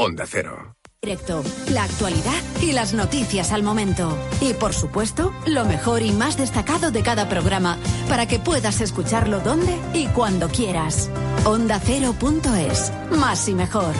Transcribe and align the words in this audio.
Onda 0.00 0.26
Cero. 0.28 0.76
Directo, 1.02 1.42
la 1.72 1.82
actualidad 1.82 2.40
y 2.62 2.70
las 2.70 2.94
noticias 2.94 3.50
al 3.50 3.64
momento. 3.64 4.16
Y 4.40 4.54
por 4.54 4.72
supuesto, 4.72 5.32
lo 5.44 5.64
mejor 5.64 6.02
y 6.02 6.12
más 6.12 6.36
destacado 6.36 6.92
de 6.92 7.02
cada 7.02 7.28
programa 7.28 7.78
para 8.08 8.26
que 8.26 8.38
puedas 8.38 8.80
escucharlo 8.80 9.40
donde 9.40 9.76
y 9.94 10.06
cuando 10.06 10.48
quieras. 10.48 11.10
Onda 11.44 11.80
Cero.es. 11.80 12.92
Más 13.10 13.48
y 13.48 13.54
mejor. 13.54 13.92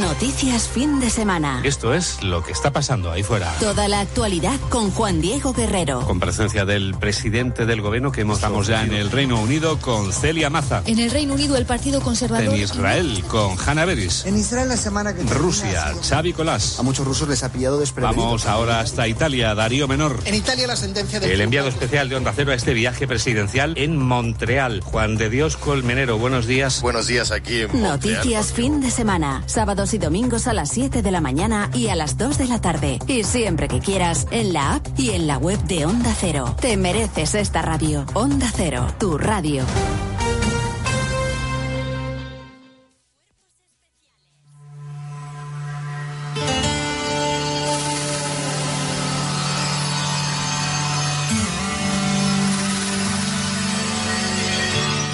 Noticias 0.00 0.68
fin 0.68 1.00
de 1.00 1.10
semana. 1.10 1.60
Esto 1.64 1.92
es 1.92 2.22
lo 2.22 2.42
que 2.42 2.52
está 2.52 2.72
pasando 2.72 3.10
ahí 3.10 3.22
fuera. 3.22 3.52
Toda 3.60 3.88
la 3.88 4.00
actualidad 4.00 4.58
con 4.70 4.90
Juan 4.90 5.20
Diego 5.20 5.52
Guerrero. 5.52 6.00
Con 6.06 6.18
presencia 6.18 6.64
del 6.64 6.94
presidente 6.94 7.66
del 7.66 7.82
gobierno 7.82 8.10
que 8.10 8.22
hemos 8.22 8.38
Estamos 8.38 8.66
ya 8.66 8.82
en 8.84 8.94
el 8.94 9.10
Reino 9.10 9.38
Unido 9.38 9.78
con 9.78 10.10
Celia 10.10 10.48
Maza. 10.48 10.82
En 10.86 10.98
el 10.98 11.10
Reino 11.10 11.34
Unido 11.34 11.58
el 11.58 11.66
Partido 11.66 12.00
Conservador. 12.00 12.54
En 12.54 12.62
Israel 12.62 13.22
con 13.28 13.56
Hanna 13.64 13.84
Beris. 13.84 14.24
En 14.24 14.38
Israel 14.38 14.70
la 14.70 14.78
semana 14.78 15.14
que 15.14 15.22
Rusia, 15.24 15.94
Xavi 16.02 16.32
Colás. 16.32 16.78
A 16.78 16.82
muchos 16.82 17.06
rusos 17.06 17.28
les 17.28 17.42
ha 17.42 17.52
pillado 17.52 17.78
desprevenidos. 17.78 18.24
Vamos 18.24 18.46
ahora 18.46 18.80
hasta 18.80 19.06
Italia, 19.06 19.54
Darío 19.54 19.88
Menor. 19.88 20.18
En 20.24 20.34
Italia 20.34 20.66
la 20.66 20.76
sentencia 20.76 21.20
del 21.20 21.30
El 21.30 21.40
enviado 21.42 21.68
especial 21.68 22.08
de 22.08 22.16
Onda 22.16 22.32
Cero 22.34 22.52
a 22.52 22.54
este 22.54 22.72
viaje 22.72 23.06
presidencial 23.06 23.74
en 23.76 23.98
Montreal. 23.98 24.80
Juan 24.80 25.16
de 25.18 25.28
Dios 25.28 25.58
Colmenero, 25.58 26.16
buenos 26.16 26.46
días. 26.46 26.80
Buenos 26.80 27.06
días 27.06 27.30
aquí 27.30 27.60
en 27.60 27.66
Montreal. 27.78 28.16
Noticias 28.16 28.52
fin 28.52 28.80
de 28.80 28.90
semana. 28.90 29.44
Y 29.82 29.98
domingos 29.98 30.46
a 30.46 30.52
las 30.52 30.70
7 30.70 31.02
de 31.02 31.10
la 31.10 31.20
mañana 31.20 31.68
y 31.74 31.88
a 31.88 31.96
las 31.96 32.16
2 32.16 32.38
de 32.38 32.46
la 32.46 32.60
tarde. 32.60 33.00
Y 33.08 33.24
siempre 33.24 33.66
que 33.66 33.80
quieras, 33.80 34.28
en 34.30 34.52
la 34.52 34.76
app 34.76 34.86
y 34.96 35.10
en 35.10 35.26
la 35.26 35.38
web 35.38 35.60
de 35.64 35.86
Onda 35.86 36.14
Cero. 36.16 36.54
Te 36.60 36.76
mereces 36.76 37.34
esta 37.34 37.62
radio. 37.62 38.06
Onda 38.14 38.48
Cero, 38.54 38.86
tu 39.00 39.18
radio. 39.18 39.64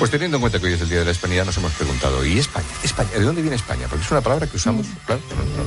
Pues 0.09 0.21
teniendo 0.21 0.39
en 0.39 0.41
cuenta 0.41 0.59
que 0.59 0.65
hoy 0.65 0.73
es 0.73 0.81
el 0.81 0.89
Día 0.89 1.01
de 1.01 1.05
la 1.05 1.11
Hispanidad, 1.11 1.45
nos 1.45 1.59
hemos 1.59 1.71
preguntado, 1.73 2.25
¿y 2.25 2.39
España? 2.39 2.65
España, 2.83 3.11
¿de 3.11 3.21
dónde 3.21 3.43
viene 3.43 3.57
España? 3.57 3.89
Porque 3.91 4.07
es 4.07 4.11
una 4.11 4.23
palabra 4.23 4.47
que 4.47 4.57
usamos, 4.57 4.87
claro, 5.05 5.21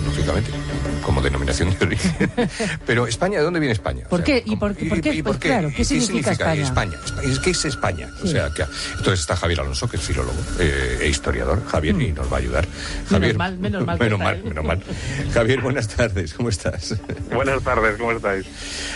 lógicamente, 0.04 0.50
como 1.04 1.22
denominación 1.22 1.70
de 1.78 1.86
origen. 1.86 2.32
Pero 2.88 3.06
España, 3.06 3.38
¿de 3.38 3.44
dónde 3.44 3.60
viene 3.60 3.74
España? 3.74 4.06
¿Por 4.10 4.24
qué? 4.24 4.42
¿Y 4.44 4.56
por, 4.56 4.74
por 4.74 5.00
qué? 5.00 5.24
por 5.24 5.38
qué? 5.38 5.50
Claro, 5.50 5.70
¿qué, 5.76 5.86
significa, 5.86 6.32
España? 6.32 6.64
España? 6.64 6.98
¿Qué 7.44 7.52
es 7.52 7.66
España? 7.66 8.10
O 8.24 8.26
sea, 8.26 8.50
que, 8.50 8.64
entonces 8.64 9.20
está 9.20 9.36
Javier 9.36 9.60
Alonso, 9.60 9.88
que 9.88 9.98
es 9.98 10.02
filólogo 10.02 10.40
eh, 10.58 11.02
e 11.02 11.08
historiador. 11.08 11.64
Javier, 11.68 12.02
y 12.02 12.12
nos 12.12 12.34
va 12.34 12.38
a 12.38 12.40
ayudar. 12.40 12.68
Javier, 13.12 13.38
menos 13.38 13.38
mal, 13.38 13.60
menos 13.60 13.86
mal. 13.86 14.00
Menos 14.00 14.20
mal, 14.20 14.44
menos 14.44 14.66
mal. 14.66 14.84
Javier, 15.36 15.62
buenas 15.62 15.88
tardes, 15.88 16.34
¿cómo 16.34 16.50
estás? 16.50 16.96
Buenas 17.32 17.62
tardes, 17.62 17.96
¿cómo 18.00 18.14
estáis? 18.14 18.48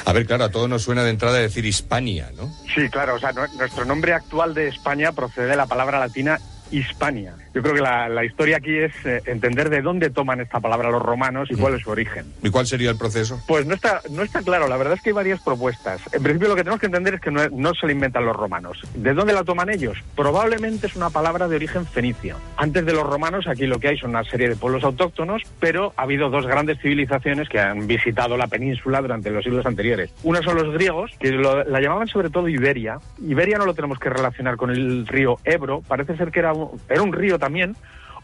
A 0.05 0.11
ver, 0.11 0.25
claro, 0.25 0.45
a 0.45 0.49
todos 0.49 0.67
nos 0.67 0.81
suena 0.81 1.03
de 1.03 1.11
entrada 1.11 1.37
decir 1.37 1.67
Hispania, 1.67 2.31
¿no? 2.35 2.51
Sí, 2.73 2.89
claro, 2.89 3.13
o 3.13 3.19
sea, 3.19 3.31
nuestro 3.31 3.85
nombre 3.85 4.13
actual 4.13 4.55
de 4.55 4.69
España 4.69 5.11
procede 5.11 5.34
de 5.43 5.55
la 5.55 5.65
palabra 5.65 5.99
latina 5.99 6.39
Hispania. 6.71 7.33
Yo 7.53 7.61
creo 7.61 7.73
que 7.75 7.81
la, 7.81 8.09
la 8.09 8.25
historia 8.25 8.57
aquí 8.57 8.75
es 8.77 8.93
eh, 9.05 9.21
entender 9.25 9.69
de 9.69 9.81
dónde 9.81 10.09
toman 10.09 10.41
esta 10.41 10.59
palabra 10.59 10.89
los 10.89 11.01
romanos 11.01 11.49
y 11.51 11.55
cuál 11.55 11.75
es 11.75 11.81
su 11.81 11.89
origen. 11.91 12.25
¿Y 12.43 12.49
cuál 12.49 12.67
sería 12.67 12.89
el 12.91 12.97
proceso? 12.97 13.41
Pues 13.47 13.65
no 13.65 13.75
está, 13.75 14.01
no 14.09 14.23
está 14.23 14.41
claro, 14.41 14.67
la 14.67 14.77
verdad 14.77 14.95
es 14.95 15.01
que 15.01 15.09
hay 15.09 15.13
varias 15.13 15.41
propuestas. 15.41 16.01
En 16.13 16.21
principio 16.23 16.49
lo 16.49 16.55
que 16.55 16.63
tenemos 16.63 16.79
que 16.79 16.87
entender 16.87 17.13
es 17.15 17.21
que 17.21 17.31
no, 17.31 17.47
no 17.49 17.73
se 17.73 17.85
la 17.85 17.93
inventan 17.93 18.25
los 18.25 18.35
romanos. 18.35 18.81
¿De 18.93 19.13
dónde 19.13 19.33
la 19.33 19.43
toman 19.43 19.69
ellos? 19.69 19.97
Probablemente 20.15 20.87
es 20.87 20.95
una 20.95 21.09
palabra 21.09 21.47
de 21.47 21.55
origen 21.55 21.85
fenicio. 21.85 22.35
Antes 22.57 22.85
de 22.85 22.93
los 22.93 23.03
romanos 23.07 23.47
aquí 23.47 23.65
lo 23.67 23.79
que 23.79 23.87
hay 23.89 23.97
son 23.97 24.09
una 24.09 24.23
serie 24.23 24.49
de 24.49 24.55
pueblos 24.55 24.83
autóctonos, 24.83 25.43
pero 25.59 25.93
ha 25.95 26.01
habido 26.03 26.29
dos 26.29 26.45
grandes 26.47 26.79
civilizaciones 26.81 27.47
que 27.47 27.59
han 27.59 27.87
visitado 27.87 28.35
la 28.37 28.47
península 28.47 29.01
durante 29.01 29.29
los 29.31 29.43
siglos 29.43 29.65
anteriores. 29.65 30.11
Una 30.23 30.41
son 30.41 30.55
los 30.57 30.73
griegos, 30.73 31.11
que 31.19 31.31
lo- 31.31 31.63
la 31.63 31.79
llamaban 31.79 32.07
sobre 32.07 32.29
todo 32.29 32.49
Iberia. 32.49 32.97
Iberia 33.21 33.57
no 33.57 33.65
lo 33.65 33.73
tenemos 33.73 33.99
que 33.99 34.09
relacionar 34.09 34.57
con 34.57 34.71
el 34.71 35.07
río 35.07 35.37
Ebro, 35.45 35.81
parece 35.87 36.17
ser 36.17 36.31
que 36.31 36.39
era 36.39 36.53
era 36.89 37.01
un 37.01 37.13
río 37.13 37.39
también, 37.39 37.75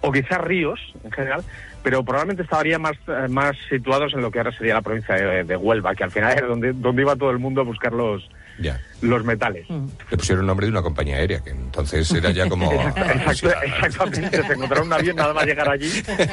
o 0.02 0.12
quizás 0.12 0.42
ríos 0.42 0.80
en 1.04 1.12
general, 1.12 1.44
pero 1.84 2.04
probablemente 2.04 2.44
estarían 2.44 2.82
más, 2.82 2.98
eh, 3.08 3.28
más 3.30 3.56
situados 3.70 4.14
en 4.14 4.22
lo 4.22 4.32
que 4.32 4.40
ahora 4.40 4.52
sería 4.52 4.74
la 4.74 4.82
provincia 4.82 5.16
de, 5.16 5.44
de 5.44 5.56
Huelva, 5.56 5.96
que 5.96 6.04
al 6.04 6.12
final 6.12 6.38
era 6.38 6.48
donde, 6.48 6.74
donde 6.74 7.02
iba 7.02 7.16
todo 7.16 7.32
el 7.32 7.40
mundo 7.40 7.62
a 7.62 7.64
buscar 7.64 7.94
los, 7.94 8.28
Ya. 8.60 8.80
los 9.02 9.24
metales. 9.24 9.66
Le 9.70 10.18
pusieron 10.18 10.42
el 10.44 10.48
nombre 10.48 10.68
de 10.68 10.72
una 10.72 10.82
compañía 10.84 11.16
aérea, 11.16 11.40
que 11.44 11.50
entonces 11.50 12.12
era 12.12 12.30
ya 12.32 12.48
como... 12.48 12.72
Exacto, 12.96 13.50
exactamente, 13.66 14.44
se 14.44 14.54
encontraron 14.54 14.88
un 14.88 14.94
avión 14.94 15.16
nada 15.16 15.34
más 15.34 15.46
llegar 15.46 15.70
allí, 15.70 15.90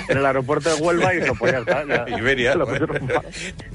en 0.09 0.19
el 0.19 0.27
aeropuerto 0.27 0.75
de 0.75 0.83
Huelva, 0.83 1.15
y 1.15 1.21
dijo, 1.21 1.35
pues 1.37 1.53
ya 1.53 1.59
está. 1.61 1.85
ya- 1.87 2.19
Iberia, 2.19 2.55
lo 2.55 2.67
bueno. 2.67 2.87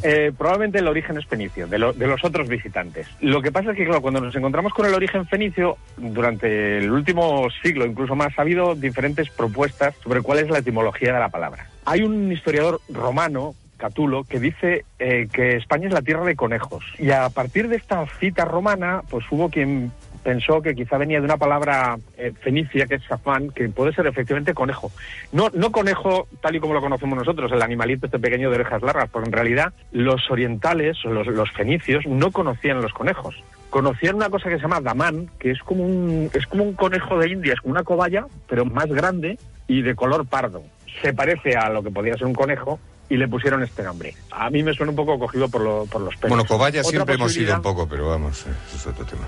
Eh, 0.03 0.31
probablemente 0.37 0.79
el 0.79 0.87
origen 0.87 1.17
es 1.17 1.25
fenicio, 1.25 1.65
de, 1.67 1.79
lo- 1.79 1.93
de 1.93 2.05
los 2.07 2.23
otros 2.23 2.47
visitantes. 2.47 3.07
Lo 3.21 3.41
que 3.41 3.51
pasa 3.51 3.71
es 3.71 3.77
que, 3.77 3.85
claro, 3.85 4.01
cuando 4.01 4.21
nos 4.21 4.35
encontramos 4.35 4.73
con 4.73 4.85
el 4.85 4.93
origen 4.93 5.25
fenicio, 5.27 5.77
durante 5.97 6.77
el 6.77 6.91
último 6.91 7.47
siglo, 7.63 7.85
incluso 7.85 8.15
más, 8.15 8.37
ha 8.37 8.41
habido 8.43 8.75
diferentes 8.75 9.29
propuestas 9.29 9.95
sobre 10.03 10.21
cuál 10.21 10.39
es 10.39 10.49
la 10.49 10.59
etimología 10.59 11.13
de 11.13 11.19
la 11.19 11.29
palabra. 11.29 11.67
Hay 11.85 12.01
un 12.01 12.31
historiador 12.31 12.79
romano, 12.89 13.55
Catulo, 13.83 14.23
que 14.23 14.39
dice 14.39 14.85
eh, 14.97 15.27
que 15.33 15.57
España 15.57 15.87
es 15.87 15.93
la 15.93 16.01
tierra 16.01 16.23
de 16.23 16.37
conejos. 16.37 16.85
Y 16.99 17.11
a 17.11 17.27
partir 17.27 17.67
de 17.67 17.75
esta 17.75 18.05
cita 18.17 18.45
romana, 18.45 19.01
pues 19.09 19.25
hubo 19.29 19.49
quien 19.49 19.91
pensó 20.23 20.61
que 20.61 20.73
quizá 20.73 20.97
venía 20.97 21.19
de 21.19 21.25
una 21.25 21.35
palabra 21.35 21.97
eh, 22.17 22.31
fenicia, 22.39 22.85
que 22.85 22.95
es 22.95 23.03
safán, 23.03 23.49
que 23.49 23.67
puede 23.67 23.91
ser 23.91 24.07
efectivamente 24.07 24.53
conejo. 24.53 24.89
No, 25.33 25.49
no 25.53 25.73
conejo 25.73 26.29
tal 26.39 26.55
y 26.55 26.61
como 26.61 26.73
lo 26.73 26.79
conocemos 26.79 27.17
nosotros, 27.17 27.51
el 27.51 27.61
animalito 27.61 28.05
este 28.05 28.19
pequeño 28.19 28.49
de 28.49 28.55
orejas 28.55 28.81
largas, 28.83 29.09
porque 29.09 29.27
en 29.27 29.33
realidad 29.33 29.73
los 29.91 30.31
orientales, 30.31 31.03
los, 31.03 31.27
los 31.27 31.51
fenicios, 31.51 32.07
no 32.07 32.31
conocían 32.31 32.81
los 32.81 32.93
conejos. 32.93 33.43
Conocían 33.69 34.15
una 34.15 34.29
cosa 34.29 34.47
que 34.47 34.55
se 34.55 34.61
llama 34.61 34.79
damán, 34.79 35.27
que 35.39 35.51
es 35.51 35.59
como 35.59 35.83
un, 35.83 36.29
es 36.33 36.47
como 36.47 36.63
un 36.63 36.73
conejo 36.73 37.19
de 37.19 37.31
India, 37.31 37.51
es 37.51 37.59
como 37.59 37.73
una 37.73 37.83
cobaya, 37.83 38.27
pero 38.47 38.63
más 38.63 38.87
grande 38.87 39.37
y 39.67 39.81
de 39.81 39.93
color 39.93 40.25
pardo. 40.25 40.63
Se 41.01 41.11
parece 41.11 41.57
a 41.57 41.67
lo 41.67 41.83
que 41.83 41.91
podía 41.91 42.13
ser 42.13 42.27
un 42.27 42.33
conejo 42.33 42.79
y 43.13 43.17
le 43.17 43.27
pusieron 43.27 43.61
este 43.61 43.83
nombre. 43.83 44.15
A 44.31 44.49
mí 44.49 44.63
me 44.63 44.73
suena 44.73 44.89
un 44.89 44.95
poco 44.95 45.19
cogido 45.19 45.47
por, 45.47 45.61
lo- 45.61 45.85
por 45.85 46.01
los 46.01 46.15
pelos. 46.15 46.29
Bueno, 46.29 46.45
cobaya 46.45 46.79
Otra 46.81 46.89
siempre 46.89 47.15
hemos 47.15 47.31
sido 47.31 47.55
un 47.55 47.61
poco, 47.61 47.87
pero 47.87 48.09
vamos, 48.09 48.45
eh, 48.47 48.51
eso 48.67 48.77
es 48.77 48.87
otro 48.87 49.05
tema. 49.05 49.27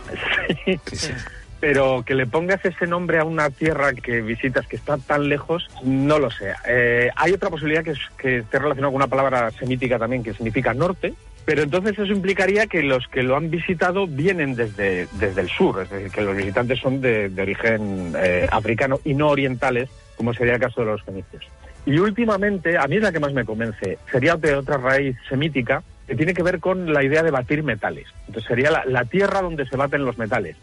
Sí. 0.92 1.12
Pero 1.60 2.04
que 2.06 2.16
le 2.16 2.26
pongas 2.28 2.64
ese 2.66 2.86
nombre 2.88 3.18
a 3.20 3.24
una 3.24 3.50
tierra 3.50 3.94
que 3.94 4.22
visitas 4.22 4.68
que 4.68 4.76
está 4.76 4.98
tan 4.98 5.30
lejos, 5.30 5.68
no 5.84 6.20
lo 6.20 6.30
sé. 6.32 6.54
Eh, 6.68 7.10
hay 7.16 7.32
otra 7.32 7.50
posibilidad 7.50 7.84
que, 7.84 7.92
es, 7.92 8.00
que 8.18 8.40
esté 8.40 8.60
relacionada 8.60 8.92
con 8.92 8.96
una 8.98 9.08
palabra 9.08 9.52
semítica 9.52 9.98
también 10.00 10.22
que 10.24 10.34
significa 10.34 10.74
norte, 10.74 11.14
pero 11.46 11.62
entonces 11.64 11.94
eso 11.98 12.12
implicaría 12.12 12.66
que 12.68 12.82
los 12.84 13.08
que 13.08 13.24
lo 13.24 13.36
han 13.38 13.50
visitado 13.52 14.06
vienen 14.08 14.56
desde, 14.56 15.08
desde 15.14 15.42
el 15.42 15.50
sur, 15.50 15.82
es 15.84 15.90
decir, 15.90 16.12
que 16.12 16.22
los 16.22 16.36
visitantes 16.36 16.80
son 16.80 17.02
de, 17.02 17.30
de 17.30 17.42
origen 17.42 18.14
eh, 18.18 18.48
africano 18.52 19.00
y 19.06 19.14
no 19.14 19.30
orientales, 19.30 19.90
como 20.18 20.34
sería 20.34 20.56
el 20.56 20.60
caso 20.60 20.82
de 20.82 20.88
los 20.88 21.04
fenicios. 21.04 21.46
Y 21.86 22.00
últimamente, 22.00 22.78
a 22.78 22.88
mí 22.88 22.96
es 22.96 23.02
la 23.04 23.12
que 23.12 23.20
más 23.20 23.34
me 23.34 23.46
convence, 23.46 23.98
sería 24.12 24.36
de 24.38 24.56
otra 24.56 24.78
raíz 24.78 25.16
semítica 25.30 25.84
que 26.08 26.16
tiene 26.16 26.34
que 26.34 26.44
ver 26.44 26.60
con 26.60 26.92
la 26.94 27.04
idea 27.04 27.22
de 27.24 27.32
batir 27.32 27.64
metales. 27.64 28.06
Entonces 28.28 28.48
sería 28.48 28.72
la, 28.72 28.84
la 28.86 29.06
tierra 29.06 29.42
donde 29.42 29.66
se 29.68 29.78
baten 29.78 30.06
los 30.06 30.18
metales, 30.18 30.56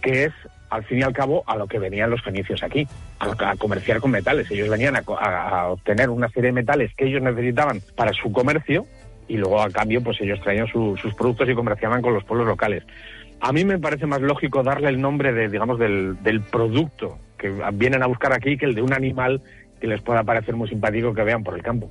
que 0.00 0.24
es, 0.24 0.32
al 0.68 0.84
fin 0.84 0.98
y 0.98 1.02
al 1.02 1.12
cabo, 1.12 1.42
a 1.46 1.56
lo 1.56 1.66
que 1.66 1.78
venían 1.78 2.10
los 2.10 2.22
fenicios 2.22 2.62
aquí, 2.62 2.86
a, 3.18 3.50
a 3.50 3.56
comerciar 3.56 4.00
con 4.00 4.10
metales. 4.12 4.50
Ellos 4.50 4.68
venían 4.68 4.96
a, 4.96 5.02
a- 5.20 5.48
a 5.60 5.68
obtener 5.70 6.08
una 6.10 6.28
serie 6.28 6.48
de 6.48 6.52
metales 6.52 6.92
que 6.96 7.06
ellos 7.06 7.22
necesitaban 7.22 7.80
para 7.96 8.12
su 8.12 8.30
comercio 8.32 8.86
y 9.28 9.36
luego, 9.36 9.60
a 9.62 9.70
cambio, 9.70 10.02
pues 10.02 10.20
ellos 10.20 10.40
traían 10.40 10.66
su- 10.68 10.96
sus 10.96 11.14
productos 11.14 11.48
y 11.48 11.54
comerciaban 11.54 12.02
con 12.02 12.14
los 12.14 12.24
pueblos 12.24 12.46
locales. 12.48 12.84
A 13.40 13.52
mí 13.52 13.64
me 13.64 13.78
parece 13.78 14.06
más 14.06 14.20
lógico 14.20 14.62
darle 14.62 14.88
el 14.88 15.00
nombre 15.00 15.32
de, 15.32 15.48
digamos, 15.48 15.78
del, 15.78 16.16
del 16.22 16.40
producto 16.42 17.18
que 17.38 17.50
vienen 17.72 18.02
a 18.02 18.06
buscar 18.06 18.32
aquí 18.34 18.58
que 18.58 18.66
el 18.66 18.74
de 18.74 18.82
un 18.82 18.92
animal 18.92 19.40
que 19.80 19.86
les 19.86 20.00
pueda 20.02 20.22
parecer 20.24 20.54
muy 20.56 20.68
simpático 20.68 21.14
que 21.14 21.22
vean 21.24 21.42
por 21.42 21.54
el 21.54 21.62
campo. 21.62 21.90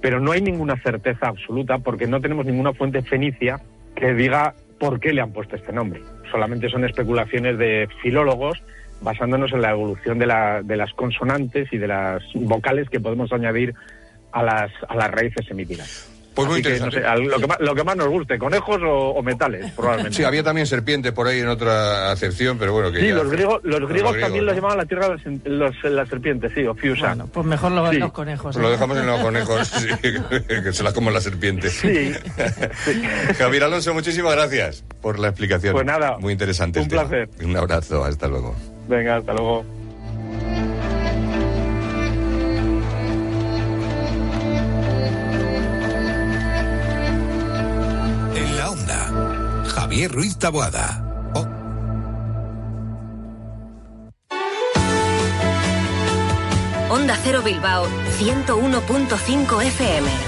Pero 0.00 0.20
no 0.20 0.32
hay 0.32 0.40
ninguna 0.42 0.76
certeza 0.82 1.28
absoluta 1.28 1.78
porque 1.78 2.06
no 2.06 2.20
tenemos 2.20 2.46
ninguna 2.46 2.72
fuente 2.72 3.02
fenicia 3.02 3.60
que 3.96 4.14
diga 4.14 4.54
por 4.78 5.00
qué 5.00 5.12
le 5.12 5.20
han 5.20 5.32
puesto 5.32 5.56
este 5.56 5.72
nombre. 5.72 6.00
Solamente 6.30 6.68
son 6.68 6.84
especulaciones 6.84 7.58
de 7.58 7.88
filólogos 8.02 8.62
basándonos 9.00 9.52
en 9.52 9.62
la 9.62 9.70
evolución 9.70 10.18
de, 10.18 10.26
la- 10.26 10.62
de 10.62 10.76
las 10.76 10.92
consonantes 10.92 11.72
y 11.72 11.78
de 11.78 11.88
las 11.88 12.22
vocales 12.34 12.88
que 12.90 13.00
podemos 13.00 13.32
añadir 13.32 13.74
a 14.32 14.42
las, 14.42 14.70
a 14.88 14.94
las 14.96 15.10
raíces 15.10 15.46
semíticas. 15.46 16.14
Pues 16.38 16.48
muy 16.50 16.60
Así 16.60 16.62
que, 16.62 16.78
no 16.78 16.86
interesante. 16.86 17.24
sé, 17.24 17.28
lo, 17.30 17.38
que 17.40 17.46
más, 17.48 17.56
lo 17.60 17.74
que 17.74 17.82
más 17.84 17.96
nos 17.96 18.08
guste, 18.08 18.38
conejos 18.38 18.80
o, 18.80 19.08
o 19.10 19.22
metales, 19.24 19.72
probablemente. 19.76 20.16
Sí, 20.16 20.22
había 20.22 20.44
también 20.44 20.68
serpiente 20.68 21.10
por 21.10 21.26
ahí 21.26 21.40
en 21.40 21.48
otra 21.48 22.12
acepción, 22.12 22.58
pero 22.58 22.72
bueno, 22.72 22.92
que 22.92 23.00
Sí, 23.00 23.08
ya- 23.08 23.14
los 23.14 23.28
griegos, 23.28 23.60
los 23.64 23.80
griegos 23.88 24.12
griegos, 24.12 24.20
también 24.20 24.44
¿no? 24.44 24.52
los 24.52 24.54
llamaban 24.54 24.78
la 24.78 24.84
tierra 24.86 25.08
de 25.08 25.16
las, 25.16 25.44
los- 25.82 25.92
las 25.92 26.08
serpientes, 26.08 26.52
sí, 26.54 26.64
o 26.64 26.74
Fiusa. 26.76 27.16
Pues 27.32 27.44
mejor 27.44 27.72
lo, 27.72 27.90
Sí. 27.90 27.98
los 27.98 28.12
conejos. 28.12 28.56
¿eh? 28.56 28.60
Lo 28.60 28.70
dejamos 28.70 28.98
en 28.98 29.06
los 29.06 29.20
conejos, 29.20 29.66
sí, 29.68 29.88
que 30.62 30.72
se 30.72 30.82
la 30.84 30.92
coman 30.92 31.12
la 31.12 31.20
serpiente. 31.20 31.70
Sí. 31.70 32.12
Javier 33.36 33.64
Alonso, 33.64 33.92
muchísimas 33.94 34.32
gracias 34.34 34.84
por 35.02 35.18
la 35.18 35.28
explicación. 35.28 35.72
Pues 35.72 35.86
nada, 35.86 36.18
Muy 36.18 36.32
interesante. 36.32 36.78
un 36.80 36.86
tema. 36.88 37.02
placer. 37.08 37.28
Un 37.42 37.56
abrazo, 37.56 38.04
hasta 38.04 38.28
luego. 38.28 38.54
Venga, 38.88 39.16
hasta 39.16 39.32
luego. 39.32 39.64
Daniel 49.98 50.12
Ruiz 50.12 50.38
Taboada. 50.38 51.02
Oh. 51.34 51.44
Onda 56.94 57.16
Cero 57.24 57.42
Bilbao 57.42 57.84
101.5 58.20 59.60
FM. 59.60 60.27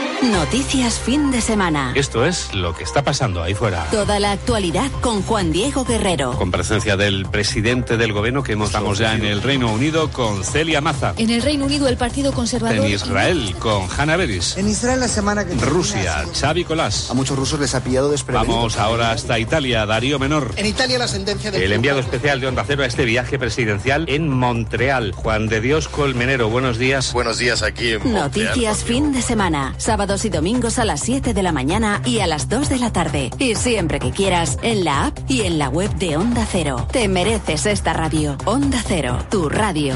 Noticias 0.21 0.99
fin 0.99 1.31
de 1.31 1.41
semana. 1.41 1.93
Esto 1.95 2.23
es 2.23 2.53
lo 2.53 2.75
que 2.75 2.83
está 2.83 3.03
pasando 3.03 3.41
ahí 3.41 3.55
fuera. 3.55 3.87
Toda 3.89 4.19
la 4.19 4.33
actualidad 4.33 4.91
con 5.01 5.23
Juan 5.23 5.51
Diego 5.51 5.83
Guerrero. 5.83 6.33
Con 6.33 6.51
presencia 6.51 6.95
del 6.95 7.25
presidente 7.25 7.97
del 7.97 8.13
gobierno 8.13 8.43
que 8.43 8.53
estamos 8.53 8.99
ya 8.99 9.15
en 9.15 9.25
el 9.25 9.41
Reino 9.41 9.71
Unido 9.71 10.11
con 10.11 10.43
Celia 10.43 10.79
Maza. 10.79 11.15
En 11.17 11.31
el 11.31 11.41
Reino 11.41 11.65
Unido 11.65 11.87
el 11.87 11.97
Partido 11.97 12.33
Conservador. 12.33 12.85
En 12.85 12.93
Israel 12.93 13.55
con 13.57 13.87
Hanna 13.97 14.15
Beris. 14.15 14.57
En 14.57 14.69
Israel 14.69 14.99
la 14.99 15.07
semana 15.07 15.43
que 15.43 15.55
Rusia, 15.55 16.23
Xavi 16.39 16.65
Colás. 16.65 17.09
A 17.09 17.15
muchos 17.15 17.35
rusos 17.35 17.59
les 17.59 17.73
ha 17.73 17.83
pillado 17.83 18.11
desprevenidos. 18.11 18.55
Vamos 18.55 18.77
ahora 18.77 19.11
hasta 19.11 19.39
Italia, 19.39 19.87
Darío 19.87 20.19
Menor. 20.19 20.53
En 20.55 20.67
Italia 20.67 20.99
la 20.99 21.07
sentencia 21.07 21.49
de 21.49 21.65
El 21.65 21.71
enviado 21.71 21.99
especial 21.99 22.39
de 22.39 22.45
Onda 22.45 22.63
Cero 22.67 22.83
a 22.83 22.85
este 22.85 23.05
viaje 23.05 23.39
presidencial 23.39 24.05
en 24.07 24.29
Montreal. 24.29 25.13
Juan 25.13 25.47
de 25.47 25.61
Dios 25.61 25.87
Colmenero, 25.87 26.49
buenos 26.49 26.77
días. 26.77 27.11
Buenos 27.11 27.39
días 27.39 27.63
aquí 27.63 27.93
en 27.93 28.13
Noticias 28.13 28.83
fin 28.83 29.13
de 29.13 29.23
semana. 29.23 29.73
Sábados 30.11 30.25
y 30.25 30.29
domingos 30.29 30.77
a 30.77 30.83
las 30.83 30.99
7 30.99 31.33
de 31.33 31.41
la 31.41 31.53
mañana 31.53 32.01
y 32.03 32.19
a 32.19 32.27
las 32.27 32.49
2 32.49 32.67
de 32.67 32.79
la 32.79 32.91
tarde. 32.91 33.31
Y 33.39 33.55
siempre 33.55 33.97
que 33.97 34.11
quieras, 34.11 34.57
en 34.61 34.83
la 34.83 35.05
app 35.05 35.17
y 35.29 35.43
en 35.43 35.57
la 35.57 35.69
web 35.69 35.89
de 35.95 36.17
Onda 36.17 36.45
Cero. 36.45 36.85
Te 36.91 37.07
mereces 37.07 37.65
esta 37.65 37.93
radio. 37.93 38.35
Onda 38.43 38.83
Cero, 38.85 39.25
tu 39.29 39.47
radio. 39.47 39.95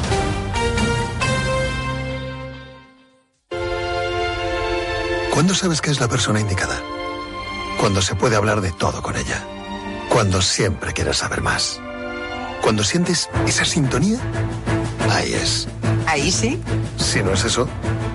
¿Cuándo 5.34 5.54
sabes 5.54 5.82
que 5.82 5.92
es 5.92 6.00
la 6.00 6.08
persona 6.08 6.40
indicada? 6.40 6.82
Cuando 7.82 8.02
se 8.02 8.16
puede 8.16 8.38
hablar 8.38 8.62
de 8.62 8.72
todo 8.72 9.02
con 9.02 9.18
ella. 9.18 9.44
Cuando 10.08 10.42
siempre 10.42 10.94
quieres 10.94 11.18
saber 11.18 11.42
más. 11.42 11.82
Cuando 12.62 12.86
sientes 12.86 13.30
esa 13.46 13.66
sintonía, 13.66 14.20
ahí 15.12 15.34
es. 15.34 15.68
Ahí 16.08 16.32
sí. 16.32 16.58
Si 16.96 17.22
no 17.22 17.34
es 17.34 17.44
eso, 17.44 17.68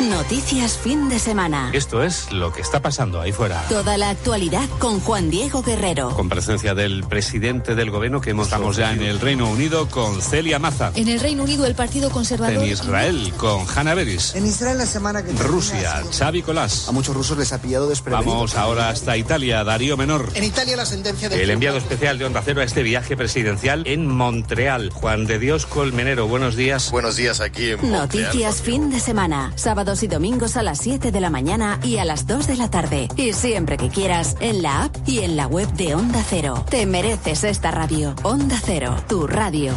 Noticias 0.00 0.76
fin 0.76 1.08
de 1.08 1.18
semana. 1.18 1.70
Esto 1.72 2.02
es 2.02 2.30
lo 2.30 2.52
que 2.52 2.60
está 2.60 2.82
pasando 2.82 3.18
ahí 3.18 3.32
fuera. 3.32 3.62
Toda 3.70 3.96
la 3.96 4.10
actualidad 4.10 4.68
con 4.78 5.00
Juan 5.00 5.30
Diego 5.30 5.62
Guerrero. 5.62 6.10
Con 6.10 6.28
presencia 6.28 6.74
del 6.74 7.04
presidente 7.04 7.74
del 7.74 7.90
gobierno 7.90 8.20
que 8.20 8.32
estamos 8.32 8.76
ya 8.76 8.92
en 8.92 9.00
el 9.00 9.18
Reino 9.20 9.48
Unido 9.48 9.88
con 9.88 10.20
Celia 10.20 10.58
Maza. 10.58 10.92
En 10.96 11.08
el 11.08 11.18
Reino 11.18 11.44
Unido 11.44 11.64
el 11.64 11.74
Partido 11.74 12.10
Conservador. 12.10 12.62
En 12.62 12.70
Israel 12.70 13.32
con 13.38 13.64
Hanna 13.74 13.94
Beris. 13.94 14.34
En 14.34 14.44
Israel 14.44 14.76
la 14.76 14.84
semana 14.84 15.24
que 15.24 15.32
Rusia, 15.32 16.02
Xavi 16.12 16.42
Colás. 16.42 16.88
A 16.88 16.92
muchos 16.92 17.16
rusos 17.16 17.38
les 17.38 17.54
ha 17.54 17.62
pillado 17.62 17.88
desprevenidos. 17.88 18.34
Vamos 18.34 18.54
ahora 18.56 18.90
hasta 18.90 19.16
Italia, 19.16 19.64
Darío 19.64 19.96
Menor. 19.96 20.30
En 20.34 20.44
Italia 20.44 20.76
la 20.76 20.84
sentencia 20.84 21.30
de 21.30 21.42
El 21.42 21.48
enviado 21.48 21.78
especial 21.78 22.18
de 22.18 22.26
Onda 22.26 22.42
Cero 22.44 22.60
a 22.60 22.64
este 22.64 22.82
viaje 22.82 23.16
presidencial 23.16 23.84
en 23.86 24.06
Montreal. 24.06 24.90
Juan 24.90 25.24
de 25.24 25.38
Dios 25.38 25.64
Colmenero, 25.64 26.26
buenos 26.26 26.54
días. 26.54 26.90
Buenos 26.90 27.16
días 27.16 27.40
aquí 27.40 27.70
en 27.70 27.90
Noticias 27.90 28.60
fin 28.60 28.90
de 28.90 29.00
semana. 29.00 29.52
Y 29.86 30.08
domingos 30.08 30.56
a 30.56 30.64
las 30.64 30.78
7 30.78 31.12
de 31.12 31.20
la 31.20 31.30
mañana 31.30 31.78
y 31.84 31.98
a 31.98 32.04
las 32.04 32.26
2 32.26 32.48
de 32.48 32.56
la 32.56 32.68
tarde. 32.68 33.08
Y 33.16 33.32
siempre 33.34 33.76
que 33.76 33.88
quieras, 33.88 34.36
en 34.40 34.60
la 34.60 34.82
app 34.82 34.96
y 35.06 35.20
en 35.20 35.36
la 35.36 35.46
web 35.46 35.72
de 35.74 35.94
Onda 35.94 36.24
Cero. 36.28 36.64
Te 36.68 36.86
mereces 36.86 37.44
esta 37.44 37.70
radio. 37.70 38.12
Onda 38.24 38.58
Cero, 38.60 38.96
tu 39.08 39.28
radio. 39.28 39.72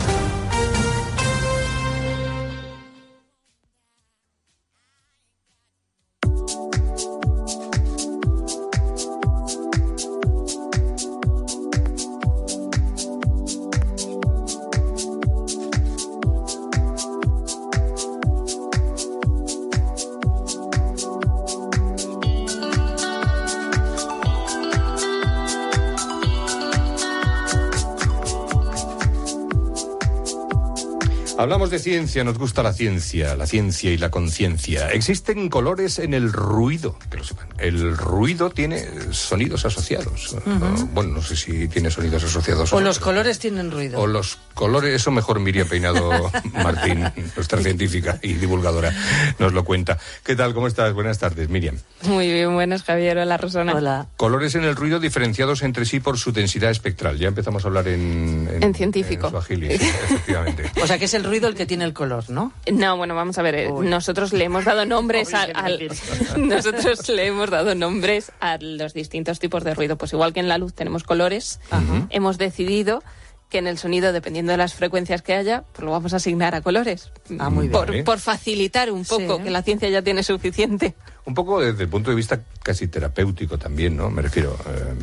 De 31.80 31.92
ciencia, 31.92 32.24
nos 32.24 32.38
gusta 32.38 32.62
la 32.62 32.74
ciencia, 32.74 33.36
la 33.36 33.48
ciencia 33.48 33.92
y 33.92 33.98
la 33.98 34.12
conciencia. 34.12 34.90
Existen 34.90 35.50
colores 35.50 36.00
en 36.00 36.14
el 36.14 36.32
ruido, 36.32 36.98
que 37.10 37.18
lo 37.18 37.24
sepan. 37.24 37.48
El 37.58 37.96
ruido 37.96 38.50
tiene 38.50 38.86
sonidos 39.12 39.66
asociados. 39.66 40.34
Ujú. 40.34 40.90
Bueno, 40.94 41.14
no 41.16 41.22
sé 41.22 41.36
si 41.36 41.68
tiene 41.68 41.90
sonidos 41.90 42.24
asociados. 42.24 42.74
O 42.74 42.80
no, 42.80 42.88
los 42.88 43.00
colores 43.00 43.40
tienen 43.40 43.72
ruido. 43.72 44.00
O 44.00 44.08
los 44.08 44.38
colores, 44.54 44.94
eso 44.94 45.12
mejor 45.12 45.40
Miriam 45.40 45.68
Peinado 45.68 46.32
Martín, 46.54 47.06
nuestra 47.36 47.62
científica 47.62 48.20
y 48.22 48.34
divulgadora, 48.34 48.94
nos 49.40 49.54
lo 49.54 49.64
cuenta. 49.64 49.98
¿Qué 50.24 50.36
tal? 50.36 50.54
¿Cómo 50.54 50.68
estás? 50.68 50.94
Buenas 50.94 51.20
tardes, 51.20 51.50
Miriam. 51.50 51.78
Muy 52.04 52.32
bien, 52.32 52.54
buenas, 52.54 52.84
Javier. 52.84 53.18
Hola, 53.18 53.38
Rosana. 53.38 53.74
Hola. 53.74 54.08
Colores 54.18 54.56
en 54.56 54.66
el 54.66 54.76
ruido 54.76 55.00
diferenciados 55.00 55.62
entre 55.64 55.86
sí 55.86 56.00
por 56.00 56.18
su 56.18 56.32
densidad 56.32 56.72
espectral. 56.72 57.18
Ya 57.18 57.30
empezamos 57.30 57.64
a 57.64 57.68
hablar 57.68 57.88
en... 57.88 58.50
En 58.62 58.74
científico. 58.74 59.28
en 59.28 59.32
suajili, 59.32 59.78
sí, 59.78 59.86
efectivamente. 59.86 60.72
O 60.84 60.88
sea, 60.88 60.98
que 60.98 61.06
es 61.06 61.14
el 61.14 61.24
ruido 61.24 61.48
el 61.48 61.56
que 61.56 61.66
tiene 61.70 61.86
el 61.86 61.94
color, 61.94 62.30
¿no? 62.30 62.52
No, 62.70 62.98
bueno, 62.98 63.16
vamos 63.16 63.38
a 63.38 63.42
ver. 63.42 63.56
eh, 63.56 63.70
Nosotros 63.72 64.34
le 64.34 64.44
hemos 64.44 64.66
dado 64.66 64.86
nombres 64.86 65.34
al, 65.34 65.54
nosotros 66.38 67.08
le 67.08 67.28
hemos 67.28 67.50
dado 67.50 67.74
nombres 67.76 68.34
a 68.42 68.58
los 68.60 68.94
distintos 68.94 69.40
tipos 69.40 69.64
de 69.64 69.74
ruido. 69.74 69.98
Pues 69.98 70.12
igual 70.12 70.34
que 70.34 70.42
en 70.42 70.50
la 70.50 70.58
luz 70.58 70.74
tenemos 70.74 71.04
colores, 71.04 71.62
hemos 72.10 72.38
decidido 72.38 73.02
que 73.50 73.58
en 73.58 73.66
el 73.68 73.80
sonido, 73.80 74.12
dependiendo 74.14 74.52
de 74.52 74.58
las 74.60 74.76
frecuencias 74.76 75.24
que 75.24 75.34
haya, 75.34 75.64
pues 75.74 75.84
lo 75.84 75.90
vamos 75.92 76.14
a 76.14 76.18
asignar 76.18 76.54
a 76.54 76.62
colores. 76.62 77.12
Ah, 77.40 77.50
muy 77.50 77.68
bien. 77.68 77.72
Por, 77.72 77.88
Vale. 77.88 78.04
por 78.04 78.20
facilitar 78.20 78.92
un 78.92 79.06
poco, 79.06 79.38
Sí. 79.38 79.44
que 79.44 79.50
la 79.50 79.64
ciencia 79.64 79.90
ya 79.90 80.04
tiene 80.04 80.22
suficiente. 80.22 80.94
Un 81.26 81.34
poco 81.34 81.60
desde 81.60 81.84
el 81.84 81.90
punto 81.90 82.12
de 82.12 82.16
vista 82.16 82.42
casi 82.62 82.88
terapéutico 82.88 83.58
también, 83.58 83.98
¿no? 83.98 84.10
Me 84.12 84.22
refiero... 84.22 84.56
eh, 84.68 84.94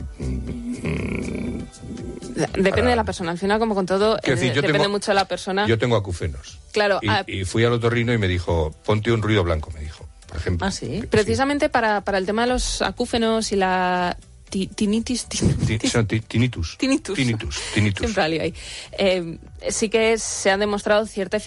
Depende 2.36 2.70
Para- 2.70 2.88
de 2.90 2.96
la 2.96 3.04
persona. 3.04 3.30
Al 3.32 3.38
final, 3.38 3.58
como 3.58 3.74
con 3.74 3.86
todo, 3.86 4.16
decir, 4.16 4.50
eh, 4.50 4.54
depende 4.54 4.78
tengo- 4.78 4.90
mucho 4.90 5.10
de 5.10 5.14
la 5.16 5.24
persona. 5.24 5.66
Yo 5.66 5.78
tengo 5.78 5.96
acufenos. 5.96 6.58
Claro, 6.72 6.98
Y, 7.02 7.08
ah, 7.08 7.24
y 7.26 7.44
fui 7.44 7.64
al 7.64 7.72
otorrino 7.72 8.12
y 8.12 8.18
me 8.18 8.28
dijo, 8.28 8.74
ponte 8.84 9.10
un 9.10 9.22
ruido 9.22 9.42
blanco, 9.42 9.70
me 9.72 9.80
dijo, 9.80 10.06
por 10.28 10.36
ejemplo. 10.36 10.66
Ah, 10.66 10.70
sí. 10.70 11.02
precisamente 11.10 11.68
para, 11.68 12.02
para 12.02 12.18
el 12.18 12.26
tema 12.26 12.42
de 12.42 12.48
los 12.52 12.82
acúfenos 12.82 13.50
y 13.52 13.56
la 13.56 14.16
ti- 14.50 14.66
tinitis, 14.68 15.24
Ti- 15.26 15.38
tinitis, 15.38 15.90
son 15.90 16.06
ti- 16.06 16.20
tinnitus. 16.20 16.76
Tinnitus. 16.78 17.16
Tinnitus. 17.16 17.60
tinnitus. 17.74 18.00
Siempre 18.00 18.22
ahí. 18.40 18.54
Eh, 18.92 19.38
sí 19.70 19.88
que 19.88 20.18
se 20.18 20.50
ha 20.50 20.56
demostrado 20.58 21.06
cierta 21.06 21.38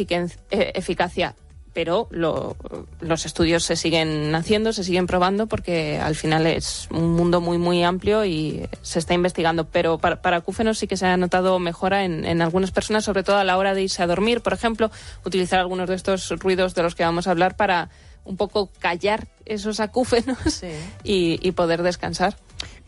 eh, 0.51 0.71
eficacia. 0.75 1.35
Pero 1.73 2.07
lo- 2.11 2.55
los 2.99 3.25
estudios 3.25 3.63
se 3.63 3.75
siguen 3.75 4.33
haciendo, 4.35 4.73
se 4.73 4.83
siguen 4.83 5.07
probando 5.07 5.47
porque 5.47 5.97
al 5.99 6.15
final 6.15 6.45
es 6.47 6.87
un 6.91 7.13
mundo 7.13 7.41
muy 7.41 7.57
muy 7.57 7.83
amplio 7.83 8.25
y 8.25 8.67
se 8.81 8.99
está 8.99 9.13
investigando. 9.13 9.65
Pero 9.65 9.97
para, 9.97 10.21
para 10.21 10.37
acúfenos 10.37 10.77
sí 10.79 10.87
que 10.87 10.97
se 10.97 11.05
ha 11.05 11.17
notado 11.17 11.59
mejora 11.59 12.03
en, 12.05 12.25
en 12.25 12.41
algunas 12.41 12.71
personas, 12.71 13.05
sobre 13.05 13.23
todo 13.23 13.37
a 13.37 13.43
la 13.43 13.57
hora 13.57 13.73
de 13.73 13.83
irse 13.83 14.01
a 14.03 14.07
dormir, 14.07 14.41
por 14.41 14.53
ejemplo, 14.53 14.91
utilizar 15.25 15.59
algunos 15.59 15.87
de 15.89 15.95
estos 15.95 16.29
ruidos 16.39 16.75
de 16.75 16.83
los 16.83 16.95
que 16.95 17.03
vamos 17.03 17.27
a 17.27 17.31
hablar 17.31 17.55
para 17.55 17.89
un 18.25 18.37
poco 18.37 18.69
callar 18.79 19.27
esos 19.45 19.79
acúfenos 19.79 20.61
y, 21.03 21.39
y 21.47 21.51
poder 21.53 21.81
descansar. 21.83 22.35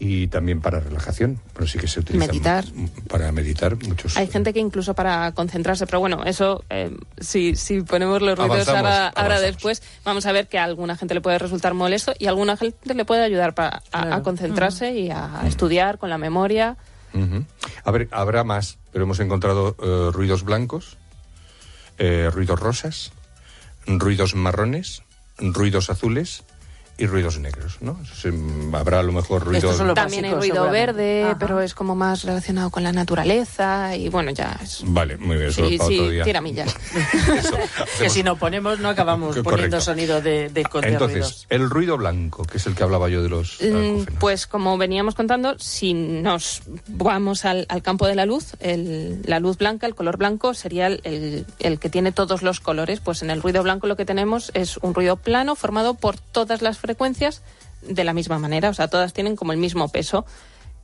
Y 0.03 0.29
también 0.29 0.61
para 0.61 0.79
relajación, 0.79 1.39
pero 1.53 1.67
sí 1.67 1.77
que 1.77 1.87
se 1.87 1.99
utiliza 1.99 2.25
Meditar. 2.25 2.65
m- 2.75 2.89
para 3.07 3.31
meditar 3.31 3.75
muchos. 3.75 4.17
Hay 4.17 4.25
gente 4.25 4.51
que 4.51 4.59
incluso 4.59 4.95
para 4.95 5.31
concentrarse, 5.33 5.85
pero 5.85 5.99
bueno, 5.99 6.23
eso, 6.25 6.63
eh, 6.71 6.97
si, 7.19 7.55
si 7.55 7.81
ponemos 7.81 8.19
los 8.19 8.35
ruidos 8.35 8.67
Avanzamos, 8.67 9.11
ahora, 9.13 9.39
después, 9.39 9.83
vamos 10.03 10.25
a 10.25 10.31
ver 10.31 10.47
que 10.47 10.57
a 10.57 10.63
alguna 10.63 10.97
gente 10.97 11.13
le 11.13 11.21
puede 11.21 11.37
resultar 11.37 11.75
molesto 11.75 12.13
y 12.17 12.25
a 12.25 12.29
alguna 12.29 12.57
gente 12.57 12.95
le 12.95 13.05
puede 13.05 13.21
ayudar 13.23 13.53
para, 13.53 13.83
a, 13.91 14.23
concentrarse 14.23 14.91
y 14.91 15.11
a 15.11 15.43
estudiar 15.45 15.99
con 15.99 16.09
la 16.09 16.17
memoria. 16.17 16.77
A 17.83 17.91
ver, 17.91 18.07
habrá 18.09 18.43
más, 18.43 18.79
pero 18.91 19.03
hemos 19.03 19.19
encontrado 19.19 19.75
eh, 19.83 20.09
ruidos 20.11 20.43
blancos, 20.43 20.97
eh, 21.99 22.27
ruidos 22.33 22.59
rosas, 22.59 23.11
ruidos 23.85 24.33
marrones, 24.33 25.03
ruidos 25.37 25.91
azules 25.91 26.43
y 26.97 27.07
ruidos 27.07 27.39
negros, 27.39 27.77
¿no? 27.81 27.97
Eso 28.03 28.13
se- 28.15 28.77
habrá 28.77 28.99
a 28.99 29.03
lo 29.03 29.11
mejor 29.11 29.43
ruidos... 29.43 29.77
También 29.95 30.25
hay 30.25 30.33
ruido 30.33 30.69
verde, 30.69 31.35
pero 31.39 31.59
es 31.61 31.73
como 31.73 31.95
más 31.95 32.23
relacionado 32.23 32.69
con 32.69 32.83
la 32.83 32.91
naturaleza 32.91 33.95
y 33.95 34.09
bueno, 34.09 34.31
ya 34.31 34.59
es... 34.61 34.81
Vale, 34.85 35.17
muy 35.17 35.37
bien, 35.37 35.49
eso 35.49 35.67
Sí, 35.67 35.77
para 35.77 35.89
otro 35.89 36.05
sí, 36.05 36.11
día. 36.11 36.23
tiramillas. 36.23 36.75
Que 37.99 38.09
si 38.09 38.23
no 38.23 38.35
ponemos, 38.35 38.79
no 38.79 38.89
acabamos 38.89 39.29
Correcto. 39.29 39.49
poniendo 39.49 39.81
sonido 39.81 40.21
de, 40.21 40.49
de, 40.49 40.49
de 40.49 40.61
Entonces, 40.61 40.99
ruidos. 40.99 41.45
el 41.49 41.69
ruido 41.69 41.97
blanco, 41.97 42.43
que 42.43 42.57
es 42.57 42.65
el 42.67 42.75
que 42.75 42.83
hablaba 42.83 43.09
yo 43.09 43.21
de 43.23 43.29
los... 43.29 43.57
Mm, 43.61 44.03
Pues 44.19 44.47
como 44.47 44.77
veníamos 44.77 45.15
contando, 45.15 45.57
si 45.59 45.93
nos 45.93 46.61
vamos 46.87 47.45
al, 47.45 47.65
al 47.69 47.81
campo 47.81 48.07
de 48.07 48.15
la 48.15 48.25
luz, 48.25 48.53
el- 48.59 49.21
la 49.25 49.39
luz 49.39 49.57
blanca, 49.57 49.87
el 49.87 49.95
color 49.95 50.17
blanco, 50.17 50.53
sería 50.53 50.87
el, 50.87 51.01
el- 51.03 51.45
el 51.59 51.79
que 51.79 51.89
tiene 51.89 52.11
todos 52.11 52.41
los 52.43 52.59
colores. 52.59 52.99
Pues 52.99 53.21
en 53.21 53.29
el 53.29 53.41
ruido 53.41 53.63
blanco 53.63 53.87
lo 53.87 53.95
que 53.95 54.05
tenemos 54.05 54.51
es 54.53 54.77
un 54.77 54.93
ruido 54.93 55.15
plano 55.15 55.55
formado 55.55 55.93
por 55.95 56.17
todas 56.17 56.61
las 56.61 56.77
frecuencias 56.81 57.41
de 57.81 58.03
la 58.03 58.13
misma 58.13 58.39
manera, 58.39 58.69
o 58.69 58.73
sea, 58.73 58.89
todas 58.89 59.13
tienen 59.13 59.35
como 59.35 59.53
el 59.53 59.57
mismo 59.57 59.87
peso. 59.89 60.25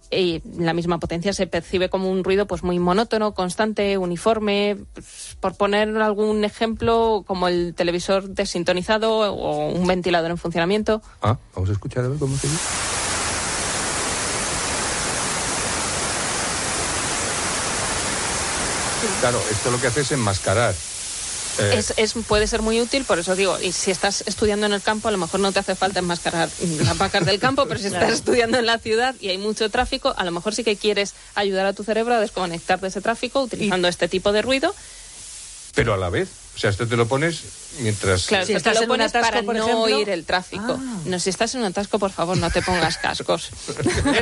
Y 0.09 0.41
la 0.57 0.73
misma 0.73 0.99
potencia 0.99 1.33
se 1.33 1.47
percibe 1.47 1.89
como 1.89 2.09
un 2.09 2.23
ruido 2.23 2.47
pues 2.47 2.63
muy 2.63 2.79
monótono, 2.79 3.33
constante, 3.33 3.97
uniforme. 3.97 4.77
Pues, 4.93 5.35
por 5.41 5.55
poner 5.55 5.89
algún 5.97 6.45
ejemplo, 6.45 7.25
como 7.27 7.49
el 7.49 7.73
televisor 7.75 8.29
desintonizado 8.29 9.33
o 9.33 9.67
un 9.69 9.85
ventilador 9.85 10.31
en 10.31 10.37
funcionamiento. 10.37 11.01
Ah, 11.21 11.37
vamos 11.53 11.69
a 11.69 11.73
escuchar 11.73 12.05
a 12.05 12.07
ver 12.07 12.19
cómo 12.19 12.37
se 12.37 12.47
dice. 12.47 12.63
Claro, 19.19 19.41
esto 19.51 19.71
lo 19.71 19.81
que 19.81 19.87
hace 19.87 20.01
es 20.01 20.11
enmascarar. 20.13 20.73
Eh, 21.59 21.73
Es, 21.77 21.93
es- 21.97 22.13
puede 22.27 22.47
ser 22.47 22.61
muy 22.61 22.79
útil, 22.81 23.03
por 23.05 23.19
eso 23.19 23.35
digo, 23.35 23.59
y 23.61 23.71
si 23.71 23.91
estás 23.91 24.23
estudiando 24.27 24.65
en 24.65 24.73
el 24.73 24.81
campo, 24.81 25.07
a 25.07 25.11
lo 25.11 25.17
mejor 25.17 25.39
no 25.39 25.51
te 25.51 25.59
hace 25.59 25.75
falta 25.75 25.99
enmascarar 25.99 26.49
las 26.83 26.97
vacas 26.97 27.25
del 27.25 27.39
campo, 27.39 27.65
pero 27.67 27.79
si 27.79 27.85
estás 27.87 28.01
Claro. 28.01 28.15
estudiando 28.15 28.57
en 28.57 28.65
la 28.65 28.79
ciudad 28.79 29.15
y 29.19 29.29
hay 29.29 29.37
mucho 29.37 29.69
tráfico, 29.69 30.13
a 30.17 30.23
lo 30.23 30.31
mejor 30.31 30.53
sí 30.55 30.63
que 30.63 30.75
quieres 30.75 31.13
ayudar 31.35 31.65
a 31.65 31.73
tu 31.73 31.83
cerebro 31.83 32.13
a 32.15 32.19
desconectar 32.19 32.79
de 32.79 32.87
ese 32.89 33.01
tráfico 33.01 33.41
utilizando 33.41 33.87
este 33.87 34.07
tipo 34.07 34.31
de 34.31 34.41
ruido. 34.41 34.73
pero 35.75 35.93
a 35.93 35.97
la 35.97 36.09
vez, 36.09 36.29
o 36.57 36.59
sea, 36.59 36.71
esto 36.71 36.87
te 36.87 36.97
lo 36.97 37.07
pones 37.07 37.41
mientras... 37.81 38.25
Claro, 38.25 38.43
Si 38.47 38.53
esto 38.53 38.57
estás 38.69 38.73
te 38.73 38.83
en 38.83 38.87
lo 38.87 38.93
un 38.93 38.97
pones 38.97 39.11
atasco, 39.13 39.29
para 39.31 39.43
por 39.43 39.55
no 39.55 39.81
oír 39.83 40.09
el 40.09 40.25
tráfico. 40.25 40.79
No, 41.05 41.19
si 41.19 41.29
estás 41.29 41.53
en 41.53 41.61
un 41.61 41.67
atasco, 41.67 41.99
por 41.99 42.11
favor, 42.11 42.35
no 42.35 42.49
te 42.49 42.63
pongas 42.63 42.97
cascos. 43.01 43.51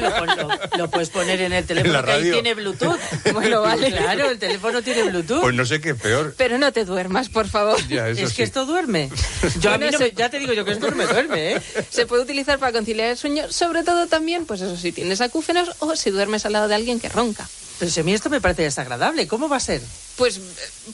Lo, 0.01 0.25
lo- 0.36 0.60
lo 0.77 0.89
puedes 0.92 1.10
poner 1.12 1.39
en 1.42 1.54
el 1.54 1.65
teléfono 1.65 1.94
la 1.94 2.04
que 2.04 2.12
ahí 2.12 2.18
radio. 2.20 2.34
tiene 2.34 2.54
Bluetooth. 2.56 3.00
Bueno, 3.34 3.62
vale. 3.62 3.89
Claro, 3.96 4.30
el 4.30 4.38
teléfono 4.38 4.82
tiene 4.82 5.04
Bluetooth. 5.04 5.39
Pues 5.42 5.56
no 5.56 5.65
sé 5.65 5.80
qué 5.80 5.96
peor. 5.96 6.36
Pero 6.38 6.58
no 6.58 6.74
te 6.74 6.84
duermas, 6.84 7.30
por 7.30 7.48
favor. 7.48 7.77
Ya, 7.88 8.10
eso 8.10 8.24
es 8.24 8.30
sí. 8.32 8.36
que 8.36 8.44
esto 8.44 8.65
duerme. 8.65 9.10
Yo 9.62 9.72
a 9.72 9.77
mí 9.77 9.86
no 9.89 9.98
me- 10.00 10.12
ya 10.12 10.30
te 10.30 10.38
digo 10.39 10.51
yo 10.51 10.65
que 10.65 10.72
esto 10.74 10.89
no 10.92 10.96
me 10.98 11.06
duerme, 11.08 11.54
¿eh? 11.54 11.62
Se 11.89 12.06
puede 12.06 12.24
utilizar 12.24 12.60
para 12.60 12.74
conciliar 12.74 13.10
el 13.12 13.18
sueño, 13.18 13.50
sobre 13.50 13.84
todo 13.84 14.08
también, 14.08 14.46
pues 14.46 14.60
eso, 14.60 14.75
si 14.75 14.92
tienes 14.92 15.22
acúfenos 15.22 15.72
o 15.80 15.96
si 15.96 16.10
duermes 16.10 16.46
al 16.46 16.51
lado 16.51 16.68
de 16.68 16.75
alguien 16.75 17.00
que 17.00 17.08
ronca. 17.08 17.48
Pero 17.79 17.91
si 17.91 18.00
a 18.00 18.03
mí 18.03 18.13
esto 18.13 18.29
me 18.29 18.39
parece 18.41 18.62
desagradable, 18.63 19.27
¿cómo 19.27 19.50
va 19.50 19.58
a 19.58 19.60
ser? 19.60 19.82
Pues 20.15 20.38
eh, 20.38 20.41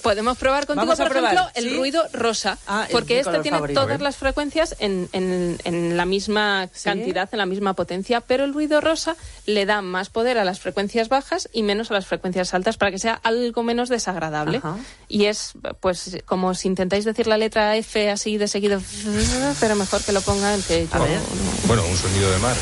podemos 0.02 0.36
probar 0.38 0.66
contigo, 0.66 0.82
Vamos 0.88 1.00
a 1.00 1.04
por 1.04 1.12
probar, 1.12 1.34
ejemplo, 1.36 1.52
el 1.54 1.78
ruido 1.78 2.04
rosa. 2.12 2.58
Ah, 2.66 2.88
porque 2.92 3.20
este 3.20 3.40
tiene 3.40 3.58
favorito. 3.58 3.80
Todas 3.82 3.98
ver. 3.98 4.02
las 4.02 4.16
frecuencias 4.16 4.76
en, 4.80 5.08
en- 5.14 5.60
en 5.64 5.96
la 5.96 6.06
misma 6.06 6.70
cantidad, 6.84 7.30
en 7.32 7.38
la 7.38 7.46
misma 7.46 7.76
potencia, 7.76 8.22
pero 8.22 8.46
el 8.46 8.54
ruido 8.54 8.82
rosa 8.82 9.16
le 9.46 9.68
da 9.68 9.84
más 9.84 10.10
poder 10.10 10.40
a 10.40 10.44
las 10.44 10.60
frecuencias 10.60 11.08
bajas 11.08 11.48
y 11.54 11.62
menos 11.62 11.92
a 11.92 11.94
las 11.94 12.08
frecuencias 12.08 12.54
altas 12.56 12.78
para 12.78 12.90
que 12.92 12.98
sea 13.00 13.14
algo 13.24 13.62
menos 13.62 13.90
desagradable. 13.90 14.58
Ajá. 14.58 14.78
Y 15.08 15.26
es, 15.26 15.52
pues, 15.82 16.18
como 16.26 16.56
si 16.56 16.68
intentáis 16.68 17.06
decir 17.06 17.28
la 17.28 17.38
letra 17.38 17.76
F 17.78 18.10
así 18.10 18.38
de 18.38 18.48
seguido, 18.48 18.82
pero 19.60 19.76
mejor 19.76 20.02
que 20.02 20.14
lo 20.14 20.22
pongan 20.22 20.60
que 20.64 20.88
yo 20.88 20.96
A 20.96 21.00
ver. 21.06 21.20
Bueno, 21.68 21.84
un 21.86 21.96
sonido 21.98 22.32
de 22.32 22.40
mar 22.40 22.56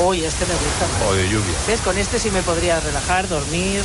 Uy, 0.00 0.24
este 0.24 0.46
me 0.46 0.52
gusta 0.54 0.86
más. 0.92 1.10
o 1.10 1.14
de 1.14 1.28
lluvia. 1.28 1.54
¿Ves? 1.66 1.80
Con 1.80 1.98
este 1.98 2.18
sí 2.18 2.30
me 2.30 2.42
podría 2.42 2.78
relajar, 2.80 3.28
dormir. 3.28 3.80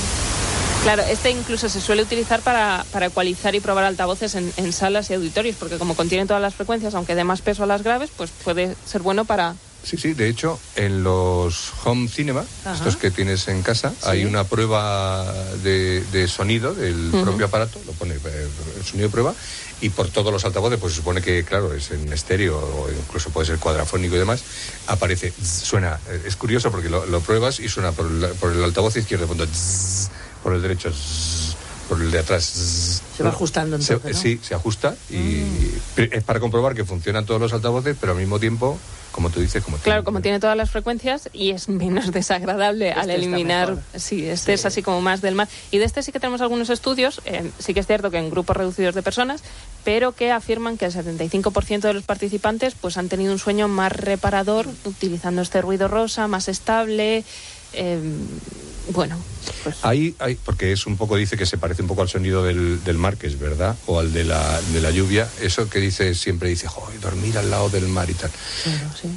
Claro, 0.84 1.04
este 1.10 1.32
incluso 1.32 1.70
se 1.70 1.80
suele 1.80 2.02
utilizar 2.04 2.42
para, 2.42 2.86
para 2.92 3.06
ecualizar 3.06 3.56
y 3.56 3.62
probar 3.62 3.86
altavoces 3.86 4.36
en, 4.36 4.52
en 4.58 4.74
salas 4.74 5.10
y 5.10 5.14
auditorios, 5.14 5.56
porque 5.56 5.78
como 5.78 5.96
contiene 5.96 6.26
todas 6.26 6.42
las 6.42 6.56
frecuencias, 6.56 6.94
aunque 6.94 7.16
dé 7.16 7.24
más 7.24 7.42
peso 7.42 7.64
a 7.64 7.68
las 7.68 7.84
graves, 7.84 8.12
pues 8.16 8.32
puede 8.44 8.76
ser 8.86 9.02
bueno 9.02 9.24
para... 9.26 9.56
Sí, 9.84 9.98
sí, 9.98 10.14
de 10.14 10.30
hecho, 10.30 10.60
en 10.78 11.04
los 11.04 11.74
home 11.84 12.08
cinema, 12.08 12.46
Ajá. 12.64 12.74
estos 12.74 12.96
que 12.96 13.12
tienes 13.12 13.50
en 13.50 13.62
casa, 13.64 13.92
hay 14.04 14.24
una 14.24 14.46
prueba 14.46 15.34
de, 15.62 16.02
de 16.12 16.28
sonido 16.30 16.74
del 16.74 17.12
propio 17.12 17.48
aparato, 17.48 17.82
lo 17.86 17.92
pone 17.92 18.14
eh, 18.14 18.48
el 18.78 18.86
sonido 18.86 19.10
de 19.10 19.12
prueba, 19.12 19.36
y 19.82 19.90
por 19.90 20.08
todos 20.10 20.32
los 20.32 20.46
altavoces, 20.46 20.80
pues 20.80 20.94
se 20.94 21.00
supone 21.00 21.22
que, 21.22 21.44
claro, 21.44 21.74
es 21.74 21.92
en 21.92 22.14
estéreo 22.14 22.58
o 22.58 22.90
incluso 22.90 23.30
puede 23.32 23.46
ser 23.48 23.60
cuadrafónico 23.60 24.16
y 24.16 24.20
demás, 24.20 24.44
aparece, 24.88 25.34
suena, 25.44 26.00
eh, 26.10 26.24
es 26.26 26.38
curioso 26.38 26.72
porque 26.72 26.90
lo, 26.90 27.06
lo 27.06 27.20
pruebas 27.20 27.60
y 27.60 27.68
suena 27.68 27.92
por 27.92 28.06
el, 28.06 28.30
por 28.40 28.54
el 28.54 28.64
altavoz 28.64 28.96
izquierdo, 28.96 29.28
fondo, 29.28 29.46
por 30.42 30.54
el 30.54 30.62
derecho, 30.62 30.92
zzz, 30.92 31.53
por 31.90 32.02
el 32.02 32.12
de 32.12 32.20
atrás. 32.20 33.02
Se 33.18 33.24
va 33.24 33.30
ajustando 33.30 33.80
Se- 33.82 33.94
entonces, 33.94 34.16
¿no? 34.18 34.22
Sí, 34.22 34.40
se 34.44 34.56
ajusta 34.56 34.96
y 35.10 35.44
es 35.98 36.24
para 36.24 36.40
comprobar 36.40 36.74
que 36.76 36.86
funcionan 36.86 37.26
todos 37.26 37.40
los 37.42 37.54
altavoces, 37.54 37.96
pero 38.00 38.14
al 38.14 38.18
mismo 38.20 38.40
tiempo, 38.40 38.78
como 39.12 39.30
tú 39.30 39.40
dices, 39.42 39.64
como 39.64 39.78
Claro, 39.78 40.04
como 40.04 40.22
tiene 40.22 40.40
todas 40.40 40.58
las 40.58 40.72
frecuencias 40.72 41.30
y 41.34 41.52
es 41.52 41.70
menos 41.70 42.12
desagradable 42.12 42.92
al 42.92 43.02
Este 43.10 43.14
está 43.14 43.28
eliminar... 43.28 43.78
Sí, 43.96 44.26
este 44.26 44.54
es 44.54 44.66
así 44.66 44.82
como 44.82 45.02
más 45.02 45.22
del 45.22 45.36
mar. 45.36 45.48
Y 45.72 45.78
de 45.78 45.86
este 45.86 46.02
sí 46.02 46.12
que 46.12 46.20
tenemos 46.20 46.42
algunos 46.42 46.70
estudios, 46.72 47.22
eh, 47.26 47.50
sí 47.60 47.74
que 47.74 47.80
es 47.82 47.88
cierto 47.88 48.10
que 48.10 48.18
en 48.18 48.30
grupos 48.32 48.58
reducidos 48.58 48.96
de 48.96 49.04
personas, 49.04 49.44
pero 49.84 50.14
que 50.14 50.32
afirman 50.32 50.78
que 50.78 50.86
el 50.86 50.94
75% 50.94 51.82
de 51.82 51.94
los 51.94 52.04
participantes 52.04 52.74
pues 52.80 52.98
han 52.98 53.10
tenido 53.10 53.34
un 53.34 53.40
sueño 53.40 53.68
más 53.68 53.92
reparador 53.92 54.68
utilizando 54.86 55.42
este 55.44 55.62
ruido 55.62 55.88
rosa, 55.88 56.28
más 56.28 56.48
estable... 56.48 57.24
eh, 57.74 58.00
bueno, 58.90 59.18
pues 59.64 59.78
Ahí, 59.82 60.16
hay, 60.20 60.36
porque 60.36 60.72
es 60.72 60.86
un 60.86 60.98
poco, 60.98 61.16
dice 61.18 61.36
que 61.38 61.46
se 61.46 61.58
parece 61.58 61.82
un 61.82 61.88
poco 61.88 62.02
al 62.02 62.10
sonido 62.10 62.44
del, 62.44 62.84
del 62.84 62.98
mar, 62.98 63.18
que 63.18 63.28
es 63.28 63.40
verdad, 63.40 63.76
o 63.88 64.00
al 64.00 64.12
de 64.14 64.24
la, 64.24 64.60
de 64.74 64.82
la 64.82 64.92
lluvia. 64.92 65.28
Eso 65.42 65.70
que 65.70 65.80
dice, 65.80 66.16
siempre 66.16 66.50
dice, 66.50 66.68
joder, 66.68 67.00
dormir 67.00 67.38
al 67.38 67.50
lado 67.50 67.70
del 67.70 67.88
mar 67.88 68.10
y 68.10 68.14
tal. 68.14 68.32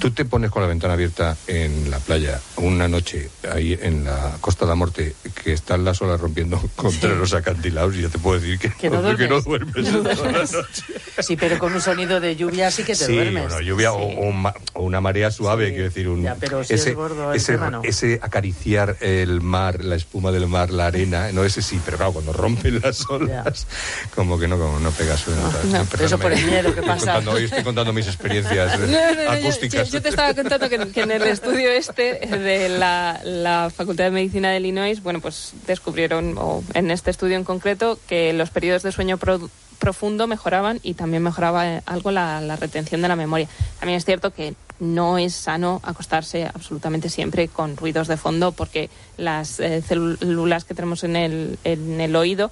Tú 0.00 0.10
te 0.12 0.24
pones 0.24 0.50
con 0.50 0.62
la 0.62 0.68
ventana 0.68 0.94
abierta 0.94 1.36
en 1.46 1.90
la 1.90 1.98
playa 1.98 2.40
una 2.56 2.88
noche, 2.88 3.28
ahí 3.52 3.78
en 3.80 4.04
la 4.04 4.36
Costa 4.40 4.64
de 4.64 4.70
la 4.70 4.74
Muerte, 4.74 5.14
que 5.44 5.52
están 5.52 5.84
las 5.84 6.00
olas 6.02 6.20
rompiendo 6.20 6.60
contra 6.76 7.14
los 7.14 7.32
acantilados, 7.34 7.94
y 7.96 8.02
ya 8.02 8.08
te 8.08 8.18
puedo 8.18 8.40
decir 8.40 8.58
que, 8.58 8.70
Que 8.70 8.90
no 8.90 9.02
que 9.16 9.28
no 9.28 9.40
duermes. 9.40 9.74
duermes. 9.74 9.92
No 9.92 9.98
toda 10.02 10.14
la 10.14 10.22
duermes. 10.22 10.52
noche. 10.52 10.82
Sí, 11.20 11.36
pero 11.36 11.58
con 11.58 11.72
un 11.72 11.80
sonido 11.80 12.20
de 12.20 12.36
lluvia 12.36 12.70
sí 12.70 12.82
que 12.82 12.94
te 12.94 13.06
sí, 13.06 13.14
duermes. 13.14 13.46
una 13.46 13.60
lluvia 13.62 13.92
o, 13.92 14.02
o 14.28 14.32
ma- 14.32 14.54
o 14.74 14.82
una 14.82 15.00
marea 15.00 15.30
suave, 15.30 15.70
quiero 15.70 15.84
decir, 15.84 16.08
un, 16.08 16.22
Ya, 16.22 16.34
pero 16.34 16.62
si 16.64 16.74
ese, 16.74 16.90
es 16.90 16.96
gordo 16.96 17.32
ese, 17.32 17.56
no. 17.56 17.82
ese 17.84 18.18
acariciar 18.22 18.96
el 19.00 19.40
mar, 19.40 19.55
la 19.82 19.94
espuma 19.96 20.30
del 20.32 20.46
mar, 20.46 20.70
la 20.70 20.86
arena, 20.86 21.30
no 21.32 21.44
ese 21.44 21.62
sí, 21.62 21.80
pero 21.84 21.96
claro, 21.96 22.12
cuando 22.12 22.32
rompen 22.32 22.80
las 22.82 23.08
olas, 23.08 23.66
como 24.14 24.38
que 24.38 24.46
no, 24.48 24.58
como 24.58 24.78
no 24.80 24.90
pega 24.90 25.16
suena. 25.16 25.42
no. 25.72 25.86
Eso 26.04 26.18
por 26.18 26.32
el 26.32 26.44
miedo 26.44 26.74
que 26.74 26.82
pasa. 26.82 27.14
contando- 27.14 27.32
hoy 27.32 27.44
estoy 27.44 27.62
contando 27.64 27.92
mis 27.92 28.06
experiencias 28.06 28.78
No, 28.80 28.86
no, 28.86 29.24
no, 29.24 29.30
acústicas. 29.30 29.88
Yo, 29.88 29.94
yo 29.94 30.02
te 30.02 30.08
estaba 30.10 30.34
contando 30.34 30.68
que, 30.68 30.78
que 30.92 31.00
en 31.02 31.10
el 31.10 31.22
estudio 31.22 31.70
este 31.70 32.14
de 32.26 32.68
la, 32.68 33.20
la 33.24 33.70
Facultad 33.74 34.04
de 34.04 34.10
Medicina 34.10 34.50
de 34.50 34.58
Illinois, 34.58 35.02
bueno, 35.02 35.20
pues 35.20 35.52
descubrieron, 35.66 36.36
o 36.38 36.62
en 36.74 36.90
este 36.90 37.10
estudio 37.10 37.36
en 37.36 37.44
concreto, 37.44 37.98
que 38.06 38.32
los 38.32 38.50
periodos 38.50 38.82
de 38.82 38.92
sueño 38.92 39.16
pro- 39.18 39.50
profundo 39.78 40.26
mejoraban 40.26 40.80
y 40.82 40.94
también 40.94 41.22
mejoraba 41.22 41.66
eh, 41.66 41.82
algo 41.86 42.10
la, 42.10 42.40
la 42.40 42.56
retención 42.56 43.02
de 43.02 43.08
la 43.08 43.16
memoria. 43.16 43.48
También 43.78 43.98
es 43.98 44.04
cierto 44.04 44.32
que 44.32 44.54
no 44.80 45.18
es 45.18 45.34
sano 45.34 45.80
acostarse 45.82 46.44
absolutamente 46.44 47.08
siempre 47.08 47.48
con 47.48 47.76
ruidos 47.76 48.08
de 48.08 48.16
fondo 48.16 48.52
porque 48.52 48.90
las 49.16 49.60
eh, 49.60 49.82
células 49.82 50.64
que 50.64 50.74
tenemos 50.74 51.04
en 51.04 51.16
el, 51.16 51.58
en 51.64 52.00
el 52.00 52.14
oído 52.16 52.50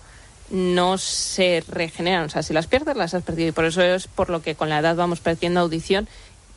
no 0.51 0.99
se 0.99 1.65
regeneran. 1.69 2.27
O 2.27 2.29
sea, 2.29 2.43
si 2.43 2.53
las 2.53 2.67
pierdes, 2.67 2.97
las 2.97 3.15
has 3.15 3.23
perdido. 3.23 3.49
Y 3.49 3.53
por 3.53 3.65
eso 3.65 3.83
es 3.83 4.09
por 4.09 4.31
lo 4.31 4.43
que 4.43 4.55
con 4.55 4.69
la 4.69 4.79
edad 4.79 4.97
vamos 4.97 5.21
perdiendo 5.21 5.61
audición. 5.61 6.09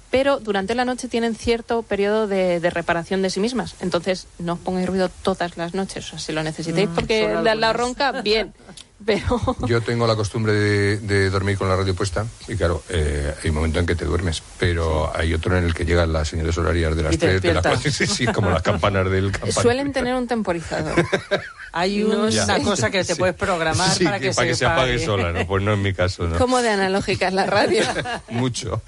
Pero 0.09 0.39
durante 0.39 0.73
la 0.73 0.85
noche 0.85 1.09
tienen 1.09 1.35
cierto 1.35 1.83
periodo 1.83 2.27
de, 2.27 2.61
de 2.61 2.69
reparación 2.69 3.21
de 3.21 3.29
sí 3.29 3.41
mismas. 3.41 3.75
Entonces, 3.81 4.27
no 4.39 4.53
os 4.53 4.59
pongáis 4.59 4.87
ruido 4.87 5.09
todas 5.09 5.57
las 5.57 5.73
noches. 5.73 6.05
O 6.05 6.09
sea, 6.11 6.19
si 6.19 6.31
lo 6.31 6.43
necesitáis 6.43 6.89
Mm, 6.89 6.95
porque 6.95 7.23
solo 7.23 7.55
la, 7.55 7.73
ronca, 7.73 8.21
bien. 8.21 8.53
Pero 9.05 9.39
Yo 9.67 9.81
tengo 9.81 10.07
la 10.07 10.15
costumbre 10.15 10.53
de, 10.53 10.97
de 10.99 11.29
dormir 11.29 11.57
con 11.57 11.69
la 11.69 11.75
radio 11.75 11.93
puesta 11.95 12.25
y 12.47 12.55
claro, 12.55 12.83
eh, 12.89 13.33
hay 13.43 13.49
un 13.49 13.55
momento 13.55 13.79
en 13.79 13.85
que 13.85 13.95
te 13.95 14.05
duermes, 14.05 14.41
pero 14.59 15.11
hay 15.15 15.33
otro 15.33 15.55
en 15.57 15.65
el 15.65 15.73
que 15.73 15.85
llegan 15.85 16.11
las 16.11 16.29
señales 16.29 16.57
horarias 16.57 16.95
de 16.95 17.03
las 17.03 17.13
Y 17.13 17.17
te 17.17 17.27
3, 17.27 17.41
de 17.41 17.53
las 17.53 17.63
despiertas. 17.63 17.81
4, 17.83 18.07
sí, 18.07 18.07
sí, 18.25 18.33
como 18.33 18.49
las 18.49 18.63
campanas 18.63 19.09
del 19.11 19.31
campanario. 19.31 19.61
suelen 19.61 19.93
tener 19.93 20.15
un 20.15 20.27
temporizador. 20.27 20.95
Hay 21.73 21.99
No 21.99 22.23
una 22.27 22.59
cosa 22.63 22.89
que 22.89 23.03
te 23.03 23.15
puedes 23.15 23.35
programar 23.35 23.89
Sí, 23.91 24.03
para 24.05 24.19
que, 24.19 24.33
se 24.33 24.65
apague 24.65 24.97
sola, 24.97 25.31
¿no? 25.31 25.45
Pues 25.45 25.61
no 25.61 25.73
en 25.73 25.81
mi 25.83 25.93
caso, 25.93 26.27
¿no? 26.27 26.37
¿Cómo 26.37 26.61
de 26.61 26.69
analógica 26.69 27.27
es 27.27 27.33
la 27.35 27.45
radio? 27.45 27.83
Mucho, 28.29 28.81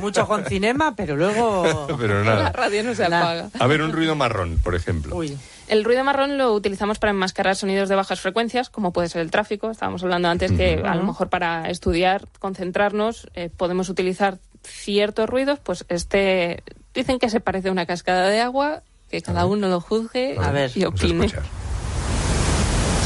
Mucho 0.00 0.24
Juan 0.24 0.46
Cinema, 0.46 0.94
pero 0.96 1.16
luego... 1.16 1.86
pero 1.98 2.24
La 2.24 2.34
nada. 2.36 2.52
radio 2.52 2.82
no 2.84 2.94
se 2.94 3.04
apaga. 3.04 3.50
A 3.58 3.66
ver, 3.66 3.82
un 3.82 3.92
ruido 3.92 4.14
marrón, 4.14 4.58
por 4.62 4.74
ejemplo. 4.74 5.14
Uy, 5.16 5.36
El 5.70 5.84
ruido 5.84 6.02
marrón 6.02 6.36
lo 6.36 6.52
utilizamos 6.52 6.98
para 6.98 7.12
enmascarar 7.12 7.54
sonidos 7.54 7.88
de 7.88 7.94
bajas 7.94 8.20
frecuencias, 8.20 8.70
como 8.70 8.92
puede 8.92 9.08
ser 9.08 9.22
el 9.22 9.30
tráfico. 9.30 9.70
Estábamos 9.70 10.02
hablando 10.02 10.28
antes 10.28 10.50
que 10.50 10.82
a 10.84 10.96
lo 10.96 11.04
mejor 11.04 11.28
para 11.28 11.70
estudiar, 11.70 12.26
concentrarnos, 12.40 13.28
eh, 13.34 13.50
podemos 13.56 13.88
utilizar 13.88 14.38
ciertos 14.64 15.28
ruidos. 15.30 15.60
Pues 15.60 15.84
este 15.88 16.64
dicen 16.92 17.20
que 17.20 17.30
se 17.30 17.38
parece 17.38 17.68
a 17.68 17.72
una 17.72 17.86
cascada 17.86 18.28
de 18.28 18.40
agua, 18.40 18.82
que 19.12 19.22
cada 19.22 19.46
uno 19.46 19.68
lo 19.68 19.80
juzgue 19.80 20.36
A 20.40 20.50
ver, 20.50 20.72
y 20.74 20.84
opine. 20.86 21.26
escuchar. 21.26 21.44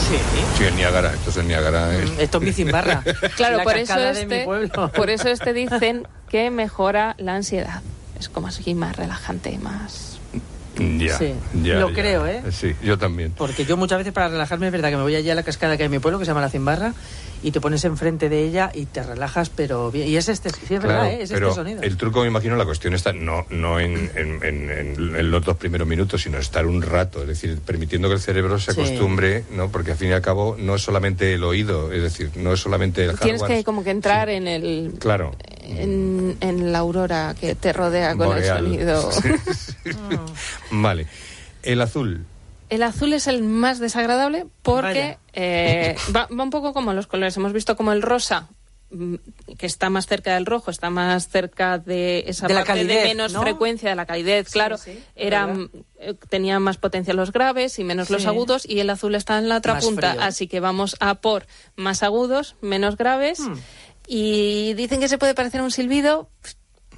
sí. 0.09 0.17
Sí, 0.57 0.65
el 0.65 0.77
Niágara, 0.77 1.13
esto 1.13 1.29
es 1.31 1.37
el 1.37 1.49
Niágara. 1.49 1.95
es- 1.99 2.19
Esto 2.19 2.39
es 2.39 2.45
mi 2.45 2.53
cimbarra. 2.53 3.03
Claro, 3.37 3.59
La 3.59 3.65
por 3.65 3.77
eso, 3.77 3.89
cascada 3.93 4.13
de 4.15 4.25
mi 4.27 4.35
este, 4.35 4.45
pueblo. 4.47 4.93
por 4.97 5.11
eso 5.11 5.29
este 5.29 5.53
dicen 5.53 6.09
que 6.31 6.49
mejora 6.51 7.15
la 7.19 7.35
ansiedad. 7.35 7.83
Es 8.19 8.31
como 8.31 8.47
así 8.47 8.75
más 8.75 8.97
relajante, 8.97 9.59
más... 9.59 10.19
Ya, 10.77 11.19
Sí, 11.19 11.35
ya, 11.63 11.75
lo 11.77 11.89
ya. 11.91 11.95
creo, 11.95 12.27
¿eh? 12.27 12.43
Sí, 12.51 12.75
yo 12.83 12.99
también. 12.99 13.33
Porque 13.37 13.65
yo 13.65 13.77
muchas 13.77 13.99
veces 13.99 14.13
para 14.13 14.29
relajarme 14.29 14.67
es 14.67 14.73
verdad 14.73 14.91
que 14.91 14.97
me 14.97 15.03
voy 15.03 15.15
allí 15.15 15.31
a 15.31 15.35
la 15.35 15.43
cascada 15.43 15.77
que 15.77 15.83
hay 15.83 15.87
en 15.87 15.93
mi 15.93 15.99
pueblo, 16.01 16.19
que 16.19 16.25
se 16.25 16.31
llama 16.31 16.41
La 16.41 16.49
Cimbarra, 16.51 16.95
y 17.43 17.51
te 17.51 17.61
pones 17.61 17.85
enfrente 17.85 18.29
de 18.31 18.43
ella 18.43 18.71
y 18.75 18.87
te 18.87 19.03
relajas, 19.03 19.51
pero 19.51 19.91
bien. 19.91 20.09
Y 20.09 20.17
es 20.17 20.29
este, 20.31 20.49
sí, 20.51 20.75
es 20.75 20.83
verdad, 20.83 21.11
¿eh? 21.11 21.19
es 21.23 21.31
pero 21.31 21.49
este 21.51 21.61
sonido. 21.61 21.83
el 21.83 21.97
truco, 21.99 22.23
me 22.23 22.27
imagino, 22.29 22.57
la 22.57 22.65
cuestión 22.65 22.95
está 22.95 23.13
no, 23.13 23.45
no 23.51 23.79
en, 23.79 24.11
en- 24.17 24.43
en- 24.43 24.71
en- 24.71 25.17
en 25.17 25.31
los 25.31 25.45
dos 25.45 25.57
primeros 25.59 25.87
minutos, 25.87 26.23
sino 26.23 26.39
estar 26.39 26.67
un 26.67 26.81
rato, 26.83 27.21
es 27.23 27.29
decir, 27.29 27.59
permitiendo 27.65 28.09
que 28.09 28.15
el 28.15 28.21
cerebro 28.21 28.59
se 28.59 28.73
Sí. 28.73 28.81
acostumbre, 28.81 29.45
¿no? 29.55 29.69
Porque 29.69 29.93
al 29.93 29.99
fin 29.99 30.09
y 30.09 30.13
al 30.13 30.23
cabo 30.23 30.57
no 30.59 30.75
es 30.75 30.83
solamente 30.83 31.35
el 31.35 31.45
oído, 31.45 31.93
es 31.93 32.03
decir, 32.03 32.31
no 32.37 32.53
es 32.55 32.61
solamente 32.61 33.05
el 33.05 33.19
Tienes 33.19 33.43
hardware. 33.43 33.59
que 33.59 33.65
como 33.65 33.85
que 33.85 33.91
entrar 33.91 34.29
en 34.31 34.49
el... 34.49 34.95
Claro. 34.99 35.33
En, 35.67 36.37
en 36.41 36.73
la 36.73 36.79
aurora 36.81 37.35
que 37.41 37.55
te 37.55 37.73
rodea 37.73 38.11
con 38.17 38.27
Boreal. 38.29 38.67
el 38.67 38.87
sonido. 38.87 39.11
Vale. 40.71 41.07
El 41.63 41.81
azul. 41.81 42.27
El 42.69 42.83
azul 42.83 43.13
es 43.13 43.27
el 43.27 43.43
más 43.43 43.79
desagradable 43.79 44.47
porque 44.63 45.19
eh, 45.33 45.97
va, 46.15 46.29
va 46.29 46.45
un 46.45 46.51
poco 46.51 46.73
como 46.73 46.93
los 46.93 47.07
colores. 47.07 47.37
Hemos 47.37 47.53
visto 47.53 47.77
como 47.77 47.93
el 47.93 48.03
rosa, 48.03 48.49
mm, 48.91 49.15
que 49.59 49.67
está 49.67 49.91
más 49.91 50.07
cerca 50.07 50.35
del 50.35 50.47
rojo, 50.47 50.71
está 50.71 50.91
más 50.91 51.29
cerca 51.29 51.79
de 51.79 52.25
esa 52.27 52.47
De 52.49 52.55
la 52.55 52.61
parte 52.61 52.81
calidez, 52.81 53.03
de 53.03 53.09
menos 53.09 53.33
¿no? 53.33 53.43
frecuencia, 53.43 53.91
de 53.91 53.97
la 53.97 54.07
calidez, 54.07 54.51
claro. 54.51 54.77
sí, 54.79 54.99
era, 55.15 55.55
eh, 55.99 56.15
tenía 56.29 56.59
más 56.59 56.79
potencia 56.79 57.15
los 57.15 57.33
graves 57.33 57.79
y 57.79 57.85
menos 57.85 58.11
los 58.11 58.27
agudos 58.27 58.65
y 58.69 58.81
el 58.81 58.91
azul 58.91 59.15
está 59.15 59.39
en 59.39 59.49
la 59.49 59.59
otra 59.59 59.75
Más 59.75 59.85
punta. 59.85 60.11
frío. 60.13 60.23
Así 60.23 60.49
que 60.49 60.61
vamos 60.61 60.97
a 61.01 61.17
por 61.17 61.47
más 61.77 62.03
agudos, 62.03 62.57
menos 62.61 62.97
graves. 62.97 63.41
Hmm. 63.41 63.55
Y 64.07 64.75
dicen 64.75 65.01
que 65.01 65.09
se 65.09 65.19
puede 65.19 65.35
parecer 65.35 65.61
a 65.61 65.65
un 65.65 65.71
silbido. 65.71 66.29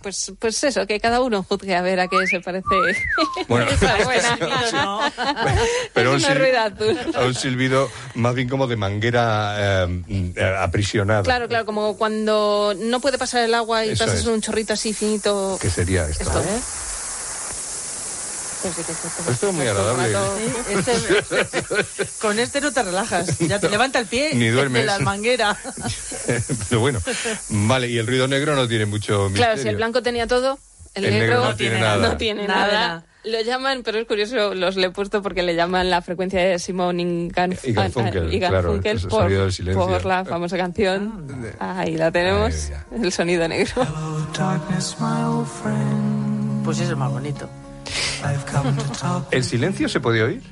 Pues, 0.03 0.33
pues 0.39 0.63
eso, 0.63 0.87
que 0.87 1.01
cada 1.01 1.21
uno 1.21 1.43
juzgue 1.43 1.75
a 1.75 1.83
ver 1.83 1.99
a 1.99 2.07
qué 2.07 2.27
se 2.29 2.41
parece. 2.41 2.67
Bueno. 3.49 3.71
Esa 3.71 3.97
buena. 4.05 4.38
No. 4.73 5.01
Pero 5.95 6.14
es 6.14 6.23
un 6.25 6.31
una 6.31 6.35
sil- 6.35 6.38
rueda 6.38 6.64
azul. 6.66 6.99
A 7.14 7.25
un 7.25 7.35
silbido 7.35 7.90
más 8.14 8.35
bien 8.35 8.49
como 8.49 8.66
de 8.66 8.77
manguera 8.77 9.87
eh, 9.88 10.57
aprisionada. 10.59 11.23
Claro, 11.23 11.49
claro, 11.49 11.64
como 11.66 11.97
cuando 11.97 12.75
no 12.77 13.01
puede 13.01 13.19
pasar 13.19 13.42
el 13.45 13.55
agua 13.55 13.85
y 13.85 13.90
Eso 13.90 14.05
pasas 14.05 14.21
es. 14.21 14.27
un 14.27 14.40
chorrito 14.40 14.75
así 14.75 14.92
finito. 14.92 15.59
¿Qué 15.61 15.71
sería 15.71 16.07
esto? 16.09 16.25
Esto. 16.25 16.40
eh? 16.40 16.61
Pues 18.62 18.79
esto- 18.79 19.31
Esto 19.31 19.49
es 19.49 19.55
muy 19.55 19.66
agradable. 19.66 20.14
Sí, 20.38 20.73
este- 20.75 22.07
con 22.21 22.38
este 22.38 22.61
no 22.61 22.73
te 22.73 22.83
relajas. 22.83 23.38
Ya 23.38 23.59
te 23.61 23.69
levanta 23.69 23.99
el 23.99 24.07
pie 24.07 24.35
Ni 24.35 24.49
duermes. 24.49 24.83
de 24.83 24.87
la 24.87 24.99
manguera. 25.01 25.57
Pero 26.69 26.81
bueno. 26.81 27.01
Vale, 27.51 27.88
y 27.88 27.99
el 27.99 28.07
ruido 28.07 28.27
negro 28.29 28.57
no 28.57 28.66
tiene 28.66 28.87
mucho 28.87 29.25
misterio. 29.29 29.45
Claro, 29.47 29.62
si 29.62 29.69
el 29.69 29.77
blanco 29.77 30.03
tenía 30.03 30.27
todo, 30.27 30.59
el, 30.95 31.05
El 31.05 31.19
negro 31.19 31.45
no 31.45 31.55
tiene 31.57 31.81
nada. 31.81 32.09
no 32.09 32.16
tiene 32.16 32.47
Nada, 32.49 32.73
nada. 32.73 33.05
Lo 33.25 33.40
llaman, 33.40 33.83
pero 33.85 33.99
es 33.99 34.07
curioso, 34.07 34.55
los 34.55 34.77
le 34.77 34.87
he 34.87 34.90
puesto 34.90 35.21
porque 35.21 35.42
le 35.42 35.57
llaman 35.57 35.90
la 35.90 36.01
frecuencia 36.01 36.40
de 36.40 36.61
Simon 36.61 37.01
y 37.01 37.29
Garf- 37.29 37.59
Y 37.64 37.73
Garfunkel, 37.73 38.33
y 38.33 38.38
claro, 38.38 38.55
Garfunkel 38.55 38.97
es 38.99 39.03
el 39.03 39.09
por, 39.09 39.29
del 39.29 39.75
por 39.75 40.05
la 40.07 40.25
famosa 40.25 40.57
canción. 40.57 41.27
Ahí 41.59 41.97
la 41.97 42.12
tenemos, 42.12 42.71
Ay, 42.92 43.03
el 43.03 43.12
sonido 43.12 43.49
negro. 43.49 43.85
Pues 46.64 46.79
eso 46.79 46.92
es 46.92 46.99
más 46.99 47.11
bonito. 47.11 47.49
¿El 49.31 49.44
silencio 49.44 49.88
se 49.88 50.00
puede 50.00 50.22
oír? 50.22 50.42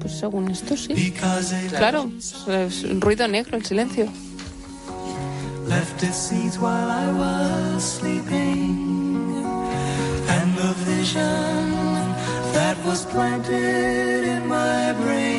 Pues 0.00 0.18
según 0.18 0.50
esto 0.50 0.76
sí. 0.76 1.14
Claro, 1.76 2.10
es 2.18 2.84
un 2.84 3.00
ruido 3.00 3.26
negro, 3.28 3.56
el 3.56 3.64
silencio. 3.64 4.08
that 12.54 12.76
was 12.86 13.04
planted 13.06 14.24
in 14.24 14.46
my 14.46 14.92
brain. 14.92 15.33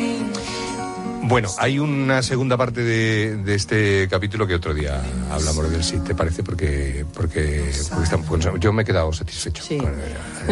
Bueno, 1.27 1.49
hay 1.57 1.79
una 1.79 2.21
segunda 2.21 2.55
parte 2.55 2.81
de, 2.83 3.38
de 3.38 3.55
este 3.55 4.07
capítulo 4.07 4.45
que 4.45 4.53
otro 4.53 4.75
día 4.75 5.01
hablamos 5.31 5.71
del 5.71 5.83
sí, 5.83 5.97
¿te 6.05 6.13
parece? 6.13 6.43
Porque, 6.43 7.03
porque, 7.15 7.65
porque 7.89 8.03
estamos- 8.03 8.27
pues, 8.27 8.47
yo 8.59 8.71
me 8.71 8.83
he 8.83 8.85
quedado 8.85 9.11
satisfecho. 9.11 9.63
con- 9.79 9.91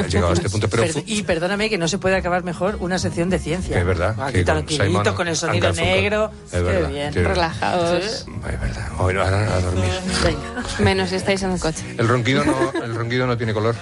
he 0.03 0.09
llegado 0.09 0.31
a 0.31 0.33
este 0.33 0.49
punto, 0.49 0.67
pero 0.67 0.83
Perd- 0.83 1.03
y 1.05 1.21
perdóname 1.21 1.69
que 1.69 1.77
no 1.77 1.87
se 1.87 1.99
puede 1.99 2.15
acabar 2.15 2.43
mejor 2.43 2.77
una 2.79 2.97
sección 2.97 3.29
de 3.29 3.37
ciencia. 3.37 3.77
Es 3.77 3.85
verdad, 3.85 4.15
Aquí 4.19 4.37
con 4.37 4.45
tranquilito, 4.45 5.13
con 5.13 5.27
el 5.27 5.35
sonido 5.35 5.71
negro. 5.73 6.31
Es 6.51 6.59
Qué 6.63 6.87
bien. 6.91 7.13
Relajados. 7.13 8.03
es 8.03 8.25
verdad. 8.59 8.87
Bueno, 8.97 9.21
ahora 9.21 9.55
a 9.55 9.61
dormir. 9.61 9.91
Menos 10.79 11.09
si 11.09 11.15
estáis 11.17 11.43
en 11.43 11.51
el 11.51 11.59
coche. 11.59 11.83
El 11.99 12.07
ronquido 12.07 12.43
no, 12.45 12.73
el 12.83 12.95
ronquido 12.95 13.27
no 13.27 13.37
tiene 13.37 13.53
color. 13.53 13.75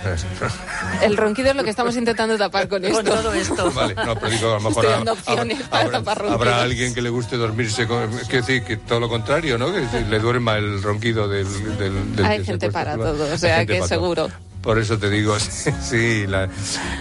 El 1.01 1.15
ronquido 1.15 1.51
es 1.51 1.55
lo 1.55 1.63
que 1.63 1.69
estamos 1.69 1.95
intentando 1.95 2.37
tapar 2.37 2.67
con 2.67 2.83
esto. 2.83 3.01
todo 3.01 3.31
esto. 3.33 3.71
Vale, 3.71 3.95
no, 3.95 4.15
pero 4.15 4.29
digo, 4.29 4.49
a 4.51 4.53
lo 4.55 4.59
mejor 4.69 4.83
Estoy 4.83 4.87
ha- 4.87 4.97
dando 4.97 5.13
opciones 5.13 5.55
habrá, 5.57 5.69
para 5.69 5.83
habrá- 5.85 5.99
tapar 5.99 6.17
ronquidos. 6.17 6.41
habrá 6.47 6.61
alguien 6.61 6.80
que 6.93 7.01
le 7.01 7.09
guste 7.09 7.37
dormirse 7.37 7.87
con. 7.87 8.09
Quiero 8.27 8.45
decir 8.45 8.63
que 8.63 8.77
todo 8.77 8.99
lo 8.99 9.07
contrario, 9.09 9.57
¿no? 9.57 9.67
Que 9.71 10.01
le 10.09 10.19
duerma 10.19 10.57
el 10.57 10.81
ronquido 10.81 11.27
del. 11.27 11.45
del, 11.77 12.15
del 12.15 12.25
Hay 12.25 12.43
gente 12.43 12.71
para 12.71 12.95
todo, 12.97 13.33
o 13.33 13.37
sea 13.37 13.65
que 13.65 13.75
para 13.75 13.79
todo. 13.79 13.87
seguro. 13.87 14.29
Por 14.61 14.77
eso 14.79 14.97
te 14.97 15.09
digo, 15.09 15.39
sí, 15.39 15.71
sí, 15.81 16.25
la- 16.27 16.49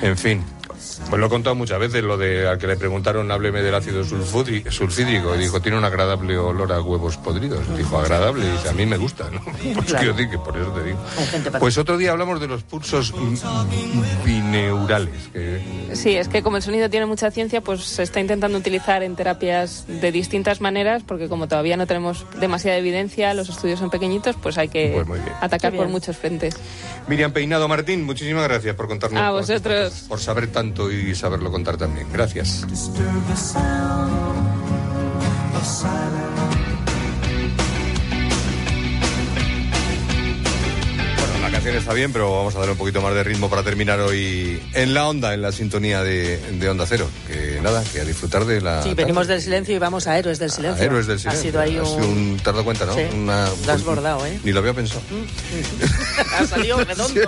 en 0.03 0.17
fin. 0.17 0.43
Pues 1.09 1.19
lo 1.19 1.27
he 1.27 1.29
contado 1.29 1.57
muchas 1.57 1.79
veces, 1.81 2.05
lo 2.05 2.17
de 2.17 2.47
al 2.47 2.59
que 2.59 2.67
le 2.69 2.77
preguntaron, 2.77 3.31
hábleme 3.33 3.63
del 3.63 3.75
ácido 3.75 4.05
sulfídrico, 4.05 5.35
y 5.35 5.39
dijo, 5.39 5.61
tiene 5.61 5.77
un 5.79 5.85
agradable 5.85 6.39
olor 6.39 6.73
a 6.73 6.81
huevos 6.81 7.17
podridos. 7.17 7.61
Dijo, 7.77 7.99
agradable, 7.99 8.47
y 8.47 8.51
dice, 8.51 8.69
a 8.69 8.73
mí 8.73 8.87
me 8.87 8.97
gusta, 8.97 9.29
¿no? 9.31 9.41
Pues 9.75 9.87
Claro. 9.87 9.99
quiero 9.99 10.13
decir 10.15 10.31
que 10.31 10.39
por 10.39 10.57
eso 10.57 10.71
te 10.73 10.85
digo. 10.85 10.99
Pues 11.59 11.79
otro 11.79 11.97
día 11.99 12.13
hablamos 12.13 12.41
de 12.41 12.47
los 12.49 12.63
pulsos 12.63 13.13
bineurales, 14.25 15.29
que 15.33 15.61
Sí, 15.95 16.15
es 16.15 16.29
que 16.29 16.43
como 16.43 16.57
el 16.57 16.63
sonido 16.63 16.89
tiene 16.89 17.07
mucha 17.07 17.31
ciencia, 17.31 17.61
pues 17.61 17.83
se 17.83 18.03
está 18.05 18.21
intentando 18.21 18.57
utilizar 18.59 19.03
en 19.03 19.17
terapias 19.17 19.85
de 19.89 20.13
distintas 20.13 20.61
maneras, 20.61 21.03
porque 21.05 21.29
como 21.29 21.49
todavía 21.49 21.77
no 21.77 21.87
tenemos 21.87 22.25
demasiada 22.39 22.79
evidencia, 22.79 23.35
los 23.35 23.49
estudios 23.49 23.79
son 23.81 23.91
pequeñitos, 23.91 24.37
pues 24.41 24.59
hay 24.59 24.69
que 24.69 25.03
Pues 25.07 25.21
atacar 25.41 25.73
por 25.75 25.89
muchos 25.89 26.17
frentes. 26.17 26.55
Miriam 27.09 27.33
Peinado 27.33 27.67
Martín, 27.67 28.05
muchísimas 28.05 28.45
gracias 28.45 28.77
por 28.77 28.87
contarnos. 28.87 29.21
A 29.21 29.31
vosotros. 29.33 30.05
Por 30.09 30.21
saber 30.21 30.47
tanto 30.49 30.90
y 30.91 31.15
saberlo 31.15 31.51
contar 31.51 31.77
también. 31.77 32.07
Gracias. 32.13 32.65
Canción 41.61 41.77
está 41.77 41.93
bien, 41.93 42.11
pero 42.13 42.35
vamos 42.35 42.55
a 42.55 42.59
darle 42.59 42.73
un 42.73 42.79
poquito 42.79 43.03
más 43.03 43.13
de 43.15 43.23
ritmo 43.23 43.51
para 43.51 43.63
terminar 43.63 44.01
hoy 44.01 44.61
en 44.73 44.95
la 44.95 45.07
onda, 45.07 45.35
en 45.35 45.43
la 45.43 45.53
sintonía 45.53 46.03
de, 46.03 46.39
de 46.39 46.69
Onda 46.71 46.87
Cero. 46.87 47.07
Que 47.29 47.61
nada, 47.61 47.85
que 47.93 48.01
a 48.01 48.05
disfrutar 48.05 48.47
de 48.47 48.63
la. 48.63 48.83
Sí, 48.83 48.95
venimos 48.95 49.27
del 49.27 49.43
silencio 49.43 49.75
y 49.75 49.79
vamos 49.79 50.07
a 50.07 50.19
Héroes 50.19 50.39
del 50.39 50.51
Silencio. 50.51 50.83
a 50.83 50.87
Héroes 50.87 51.07
del 51.07 51.19
Silencio. 51.19 51.41
Ha 51.41 51.43
sido 51.43 51.61
ahí 51.61 51.77
Ha 51.77 51.85
sido 51.85 51.97
un... 51.99 52.03
un- 52.05 52.37
Te 52.43 52.49
has 52.49 52.55
dado 52.55 52.65
cuenta, 52.65 52.87
¿no? 52.87 52.95
Sí, 52.95 53.03
Una- 53.13 53.49
lo 53.67 53.73
has 53.73 53.85
bordado, 53.85 54.25
¿eh? 54.27 54.41
Ni 54.43 54.53
lo 54.53 54.61
había 54.61 54.73
pensado. 54.73 55.03
ha 56.39 56.47
salido 56.47 56.79
redondo. 56.85 57.21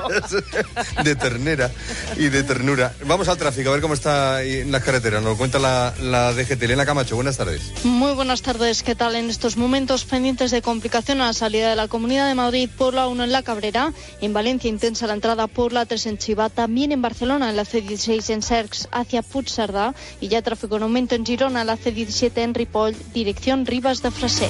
de 1.04 1.14
ternera 1.16 1.70
y 2.16 2.28
de 2.30 2.42
ternura. 2.42 2.94
Vamos 3.06 3.28
al 3.28 3.36
tráfico, 3.36 3.68
a 3.68 3.72
ver 3.72 3.82
cómo 3.82 3.92
está 3.94 4.42
en 4.42 4.72
las 4.72 4.82
carreteras. 4.82 5.22
Nos 5.22 5.32
lo 5.32 5.36
cuenta 5.38 5.58
la, 5.58 5.92
la 6.00 6.32
DGT. 6.32 6.62
Elena 6.62 6.86
Camacho, 6.86 7.16
buenas 7.16 7.36
tardes. 7.36 7.60
Muy 7.84 8.12
buenas 8.14 8.40
tardes, 8.40 8.82
¿qué 8.82 8.94
tal? 8.94 9.14
En 9.14 9.28
estos 9.28 9.58
momentos 9.58 10.04
pendientes 10.06 10.50
de 10.50 10.62
complicación 10.62 11.20
a 11.20 11.26
la 11.26 11.32
salida 11.34 11.68
de 11.68 11.76
la 11.76 11.88
Comunidad 11.88 12.28
de 12.28 12.34
Madrid 12.34 12.70
por 12.78 12.94
la 12.94 13.08
1 13.08 13.24
en 13.24 13.32
la 13.32 13.42
Cabrera, 13.42 13.92
en 14.22 14.32
Valencia 14.32 14.70
intensa 14.70 15.06
la 15.06 15.14
entrada 15.14 15.48
por 15.48 15.72
la 15.72 15.84
3 15.84 16.06
en 16.06 16.18
Chiva, 16.18 16.48
también 16.48 16.92
en 16.92 17.02
Barcelona 17.02 17.50
en 17.50 17.56
la 17.56 17.64
C16 17.64 18.32
en 18.32 18.40
Cercs 18.40 18.88
hacia 18.92 19.20
Puigcerdà 19.20 19.94
y 20.20 20.28
ya 20.28 20.40
tráfico 20.42 20.76
en 20.76 20.84
aumento 20.84 21.14
en 21.16 21.26
Girona 21.26 21.64
la 21.64 21.76
C17 21.76 22.38
en 22.38 22.54
Ripoll, 22.54 22.96
dirección 23.12 23.66
Rivas 23.66 24.00
de 24.00 24.12
Freser. 24.12 24.48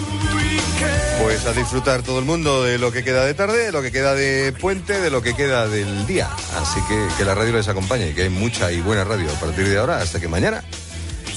Pues 1.23 1.47
a 1.47 1.53
disfrutar 1.53 2.03
todo 2.03 2.19
el 2.19 2.27
mundo 2.27 2.63
de 2.63 2.79
lo 2.79 2.93
que 2.93 3.03
queda 3.03 3.25
de 3.25 3.33
tarde, 3.33 3.65
de 3.65 3.73
lo 3.73 3.81
que 3.81 3.91
queda 3.91 4.15
de 4.15 4.53
puente, 4.53 5.01
de 5.01 5.11
lo 5.11 5.23
que 5.23 5.35
queda 5.35 5.67
del 5.67 6.07
día. 6.07 6.29
Así 6.61 6.81
que 6.89 7.09
que 7.17 7.25
la 7.25 7.35
radio 7.35 7.55
les 7.55 7.69
acompañe 7.69 8.11
y 8.11 8.15
que 8.15 8.23
hay 8.23 8.31
mucha 8.31 8.71
y 8.71 8.81
buena 8.81 9.05
radio 9.05 9.31
a 9.31 9.41
partir 9.41 9.67
de 9.67 9.79
ahora 9.79 10.01
hasta 10.01 10.21
que 10.21 10.29
mañana 10.29 10.63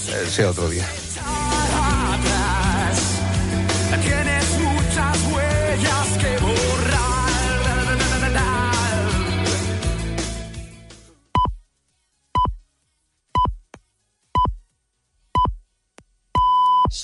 eh, 0.10 0.30
sea 0.30 0.50
otro 0.50 0.70
día. 0.70 0.86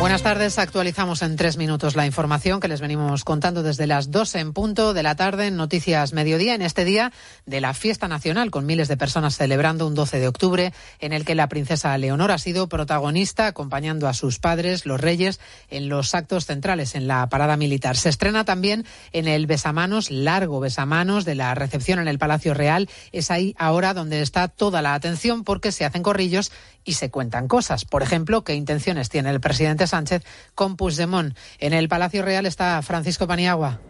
Buenas 0.00 0.22
tardes, 0.22 0.58
actualizamos 0.58 1.20
en 1.20 1.36
tres 1.36 1.58
minutos 1.58 1.94
la 1.94 2.06
información 2.06 2.58
que 2.58 2.68
les 2.68 2.80
venimos 2.80 3.22
contando 3.22 3.62
desde 3.62 3.86
las 3.86 4.10
2 4.10 4.34
en 4.36 4.54
punto 4.54 4.94
de 4.94 5.02
la 5.02 5.14
tarde 5.14 5.48
en 5.48 5.58
Noticias 5.58 6.14
Mediodía, 6.14 6.54
en 6.54 6.62
este 6.62 6.86
día 6.86 7.12
de 7.44 7.60
la 7.60 7.74
fiesta 7.74 8.08
nacional, 8.08 8.50
con 8.50 8.64
miles 8.64 8.88
de 8.88 8.96
personas 8.96 9.36
celebrando 9.36 9.86
un 9.86 9.94
12 9.94 10.18
de 10.18 10.26
octubre, 10.26 10.72
en 11.00 11.12
el 11.12 11.26
que 11.26 11.34
la 11.34 11.50
princesa 11.50 11.96
Leonor 11.98 12.30
ha 12.30 12.38
sido 12.38 12.66
protagonista, 12.66 13.46
acompañando 13.46 14.08
a 14.08 14.14
sus 14.14 14.38
padres, 14.38 14.86
los 14.86 14.98
reyes, 14.98 15.38
en 15.68 15.90
los 15.90 16.14
actos 16.14 16.46
centrales, 16.46 16.94
en 16.94 17.06
la 17.06 17.28
parada 17.28 17.58
militar. 17.58 17.98
Se 17.98 18.08
estrena 18.08 18.46
también 18.46 18.86
en 19.12 19.28
el 19.28 19.46
besamanos, 19.46 20.10
largo 20.10 20.60
besamanos 20.60 21.26
de 21.26 21.34
la 21.34 21.54
recepción 21.54 21.98
en 21.98 22.08
el 22.08 22.18
Palacio 22.18 22.54
Real. 22.54 22.88
Es 23.12 23.30
ahí 23.30 23.54
ahora 23.58 23.92
donde 23.92 24.22
está 24.22 24.48
toda 24.48 24.80
la 24.80 24.94
atención 24.94 25.44
porque 25.44 25.72
se 25.72 25.84
hacen 25.84 26.02
corrillos 26.02 26.52
y 26.84 26.94
se 26.94 27.10
cuentan 27.10 27.48
cosas. 27.48 27.84
Por 27.84 28.02
ejemplo, 28.02 28.42
qué 28.42 28.54
intenciones 28.54 29.08
tiene 29.08 29.30
el 29.30 29.40
presidente 29.40 29.86
Sánchez 29.86 30.22
con 30.54 30.76
Puigdemont. 30.76 31.36
En 31.58 31.72
el 31.72 31.88
Palacio 31.88 32.22
Real 32.22 32.46
está 32.46 32.80
Francisco 32.82 33.26
Paniagua. 33.26 33.80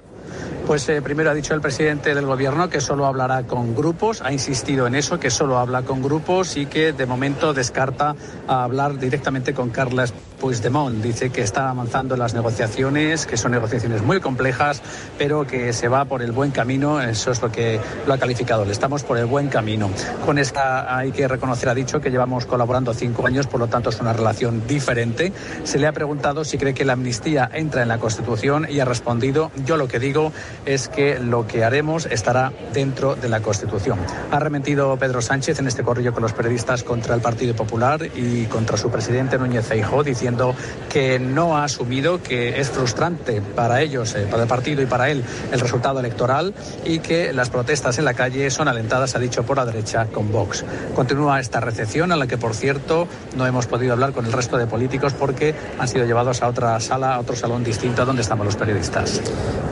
Pues 0.67 0.89
eh, 0.89 1.03
primero 1.03 1.31
ha 1.31 1.35
dicho 1.35 1.55
el 1.55 1.61
presidente 1.61 2.15
del 2.15 2.27
gobierno 2.27 2.69
que 2.69 2.81
solo 2.81 3.07
hablará 3.07 3.43
con 3.45 3.75
grupos, 3.75 4.23
ha 4.23 4.33
insistido 4.33 4.87
en 4.87 4.95
eso, 4.95 5.19
que 5.19 5.31
solo 5.31 5.59
habla 5.59 5.83
con 5.83 6.03
grupos 6.03 6.57
y 6.57 6.67
que 6.67 6.93
de 6.93 7.07
momento 7.07 7.53
descarta 7.53 8.15
a 8.47 8.65
hablar 8.65 8.99
directamente 8.99 9.53
con 9.53 9.71
Carles 9.71 10.13
Puigdemont. 10.41 11.03
Dice 11.03 11.31
que 11.31 11.43
está 11.43 11.71
avanzando 11.71 12.17
las 12.17 12.35
negociaciones, 12.35 13.27
que 13.27 13.37
son 13.37 13.53
negociaciones 13.53 14.03
muy 14.03 14.21
complejas, 14.21 14.83
pero 15.19 15.47
que 15.47 15.73
se 15.73 15.89
va 15.89 16.05
por 16.05 16.23
el 16.23 16.33
buen 16.33 16.51
camino, 16.51 17.01
eso 17.01 17.31
es 17.31 17.43
lo 17.43 17.51
que 17.51 17.81
lo 18.07 18.15
ha 18.15 18.19
calificado, 18.19 18.65
le 18.65 18.73
estamos 18.73 19.03
por 19.03 19.19
el 19.19 19.27
buen 19.27 19.49
camino. 19.49 19.91
Con 20.25 20.39
esta 20.39 20.97
hay 20.97 21.13
que 21.13 21.27
reconocer, 21.29 21.69
ha 21.69 21.75
dicho 21.75 22.01
que 22.01 22.11
llevamos 22.11 22.47
colaborando 22.47 22.95
cinco 22.95 23.27
años, 23.27 23.47
por 23.47 23.61
lo 23.61 23.67
tanto 23.67 23.91
es 23.91 24.01
una 24.01 24.13
relación 24.13 24.67
diferente. 24.67 25.33
Se 25.65 25.79
le 25.79 25.87
ha 25.87 25.93
preguntado 25.93 26.45
si 26.45 26.59
cree 26.59 26.75
que 26.75 26.85
la 26.85 26.95
amnistía 26.95 27.51
entra 27.53 27.83
en 27.83 27.89
la 27.89 27.99
Constitución 27.99 28.67
y 28.69 28.81
ha 28.81 28.85
respondido, 28.85 29.51
yo 29.65 29.77
lo 29.77 29.89
que 29.89 29.99
digo 29.99 30.20
es 30.67 30.89
que 30.89 31.19
lo 31.19 31.47
que 31.47 31.65
haremos 31.65 32.07
estará 32.07 32.53
dentro 32.73 33.15
de 33.15 33.29
la 33.29 33.41
Constitución. 33.41 33.99
Ha 34.31 34.39
remitido 34.39 34.97
Pedro 34.97 35.23
Sánchez 35.23 35.59
en 35.59 35.67
este 35.67 35.83
corrillo 35.83 36.13
con 36.13 36.23
los 36.23 36.33
periodistas 36.33 36.83
contra 36.83 37.15
el 37.15 37.21
Partido 37.21 37.55
Popular 37.55 38.01
y 38.15 38.45
contra 38.47 38.77
su 38.77 38.91
presidente 38.91 39.39
Núñez 39.39 39.67
Feijóo, 39.67 40.05
diciendo 40.05 40.55
que 40.89 41.19
no 41.19 41.57
ha 41.57 41.65
asumido 41.65 42.23
que 42.23 42.61
es 42.61 42.71
frustrante 42.71 43.41
para 43.41 43.81
ellos, 43.81 44.15
eh, 44.15 44.27
para 44.31 44.43
el 44.43 44.49
partido 44.49 44.83
y 44.83 44.87
para 44.87 45.11
él, 45.11 45.25
el 45.53 45.61
resultado 45.61 46.01
electoral 46.01 46.55
y 46.85 46.99
que 46.99 47.33
las 47.33 47.51
protestas 47.51 47.99
en 47.99 48.05
la 48.05 48.15
calle 48.15 48.51
son 48.51 48.69
alentadas, 48.69 49.15
ha 49.15 49.19
dicho, 49.19 49.43
por 49.45 49.57
la 49.57 49.65
derecha 49.65 50.07
con 50.07 50.31
Vox. 50.33 50.65
Continúa 50.95 51.41
esta 51.41 51.61
recepción 51.61 52.13
a 52.13 52.17
la 52.17 52.27
que, 52.27 52.39
por 52.39 52.55
cierto, 52.55 53.07
no 53.37 53.47
hemos 53.47 53.67
podido 53.67 53.93
hablar 53.93 54.13
con 54.13 54.27
el 54.27 54.33
resto 54.33 54.57
de 54.59 54.67
políticos 54.67 55.15
porque 55.15 55.55
han 55.79 55.89
sido 55.89 56.05
llevados 56.05 56.43
a 56.43 56.49
otra 56.49 56.79
sala, 56.81 57.15
a 57.15 57.21
otro 57.21 57.37
salón 57.37 57.65
distinto 57.65 58.05
donde 58.05 58.23
estamos 58.23 58.47
los 58.47 58.57
periodistas. 58.57 59.21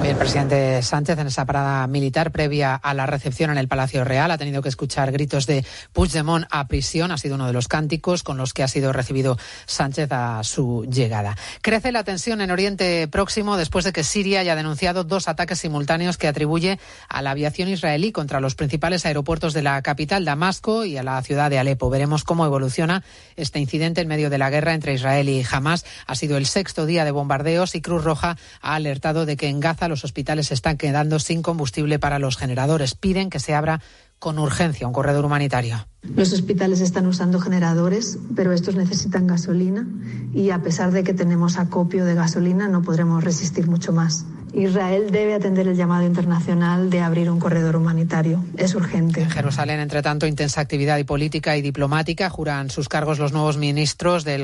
Hoy 0.00 0.08
el 0.08 0.16
presidente 0.38 0.82
Sánchez 0.82 1.18
en 1.18 1.26
esa 1.26 1.46
parada 1.46 1.84
militar 1.88 2.30
previa 2.30 2.76
a 2.76 2.94
la 2.94 3.06
recepción 3.06 3.50
en 3.50 3.58
el 3.58 3.66
Palacio 3.66 4.04
Real 4.04 4.30
ha 4.30 4.38
tenido 4.38 4.62
que 4.62 4.68
escuchar 4.68 5.10
gritos 5.10 5.48
de 5.48 5.64
Puigdemont 5.92 6.46
a 6.50 6.68
prisión. 6.68 7.10
Ha 7.10 7.18
sido 7.18 7.34
uno 7.34 7.48
de 7.48 7.52
los 7.52 7.66
cánticos 7.66 8.22
con 8.22 8.36
los 8.36 8.54
que 8.54 8.62
ha 8.62 8.68
sido 8.68 8.92
recibido 8.92 9.36
Sánchez 9.66 10.12
a 10.12 10.44
su 10.44 10.86
llegada. 10.88 11.36
Crece 11.60 11.90
la 11.90 12.04
tensión 12.04 12.40
en 12.40 12.52
Oriente 12.52 13.08
Próximo 13.08 13.56
después 13.56 13.84
de 13.84 13.92
que 13.92 14.04
Siria 14.04 14.38
haya 14.38 14.54
denunciado 14.54 15.02
dos 15.02 15.26
ataques 15.26 15.58
simultáneos 15.58 16.18
que 16.18 16.28
atribuye 16.28 16.78
a 17.08 17.20
la 17.20 17.32
aviación 17.32 17.68
israelí 17.68 18.12
contra 18.12 18.38
los 18.38 18.54
principales 18.54 19.06
aeropuertos 19.06 19.54
de 19.54 19.62
la 19.62 19.82
capital, 19.82 20.24
Damasco, 20.24 20.84
y 20.84 20.98
a 20.98 21.02
la 21.02 21.20
ciudad 21.22 21.50
de 21.50 21.58
Alepo. 21.58 21.90
Veremos 21.90 22.22
cómo 22.22 22.46
evoluciona 22.46 23.02
este 23.34 23.58
incidente 23.58 24.02
en 24.02 24.08
medio 24.08 24.30
de 24.30 24.38
la 24.38 24.50
guerra 24.50 24.74
entre 24.74 24.94
Israel 24.94 25.28
y 25.28 25.44
Hamas. 25.50 25.84
Ha 26.06 26.14
sido 26.14 26.36
el 26.36 26.46
sexto 26.46 26.86
día 26.86 27.04
de 27.04 27.10
bombardeos 27.10 27.74
y 27.74 27.80
Cruz 27.80 28.04
Roja 28.04 28.36
ha 28.60 28.74
alertado 28.76 29.26
de 29.26 29.36
que 29.36 29.48
en 29.48 29.58
Gaza 29.58 29.88
los 29.88 30.04
hospitales 30.18 30.48
se 30.48 30.54
están 30.54 30.76
quedando 30.76 31.20
sin 31.20 31.42
combustible 31.42 32.00
para 32.00 32.18
los 32.18 32.36
generadores. 32.36 32.96
Piden 32.96 33.30
que 33.30 33.38
se 33.38 33.54
abra 33.54 33.80
con 34.18 34.40
urgencia 34.40 34.88
un 34.88 34.92
corredor 34.92 35.24
humanitario. 35.24 35.86
Los 36.02 36.32
hospitales 36.32 36.80
están 36.80 37.06
usando 37.06 37.38
generadores, 37.38 38.18
pero 38.34 38.52
estos 38.52 38.74
necesitan 38.74 39.28
gasolina 39.28 39.86
y 40.34 40.50
a 40.50 40.58
pesar 40.60 40.90
de 40.90 41.04
que 41.04 41.14
tenemos 41.14 41.56
acopio 41.56 42.04
de 42.04 42.16
gasolina 42.16 42.66
no 42.66 42.82
podremos 42.82 43.22
resistir 43.22 43.68
mucho 43.68 43.92
más. 43.92 44.24
Israel 44.54 45.10
debe 45.10 45.34
atender 45.34 45.68
el 45.68 45.76
llamado 45.76 46.04
internacional 46.04 46.90
de 46.90 47.00
abrir 47.00 47.30
un 47.30 47.38
corredor 47.38 47.76
humanitario. 47.76 48.44
Es 48.56 48.74
urgente. 48.74 49.22
En 49.22 49.30
Jerusalén, 49.30 49.78
entre 49.78 50.02
tanto, 50.02 50.26
intensa 50.26 50.60
actividad 50.60 50.98
y 50.98 51.04
política 51.04 51.56
y 51.56 51.62
diplomática. 51.62 52.30
Juran 52.30 52.70
sus 52.70 52.88
cargos 52.88 53.18
los 53.18 53.32
nuevos 53.32 53.58
ministros 53.58 54.24
del 54.24 54.42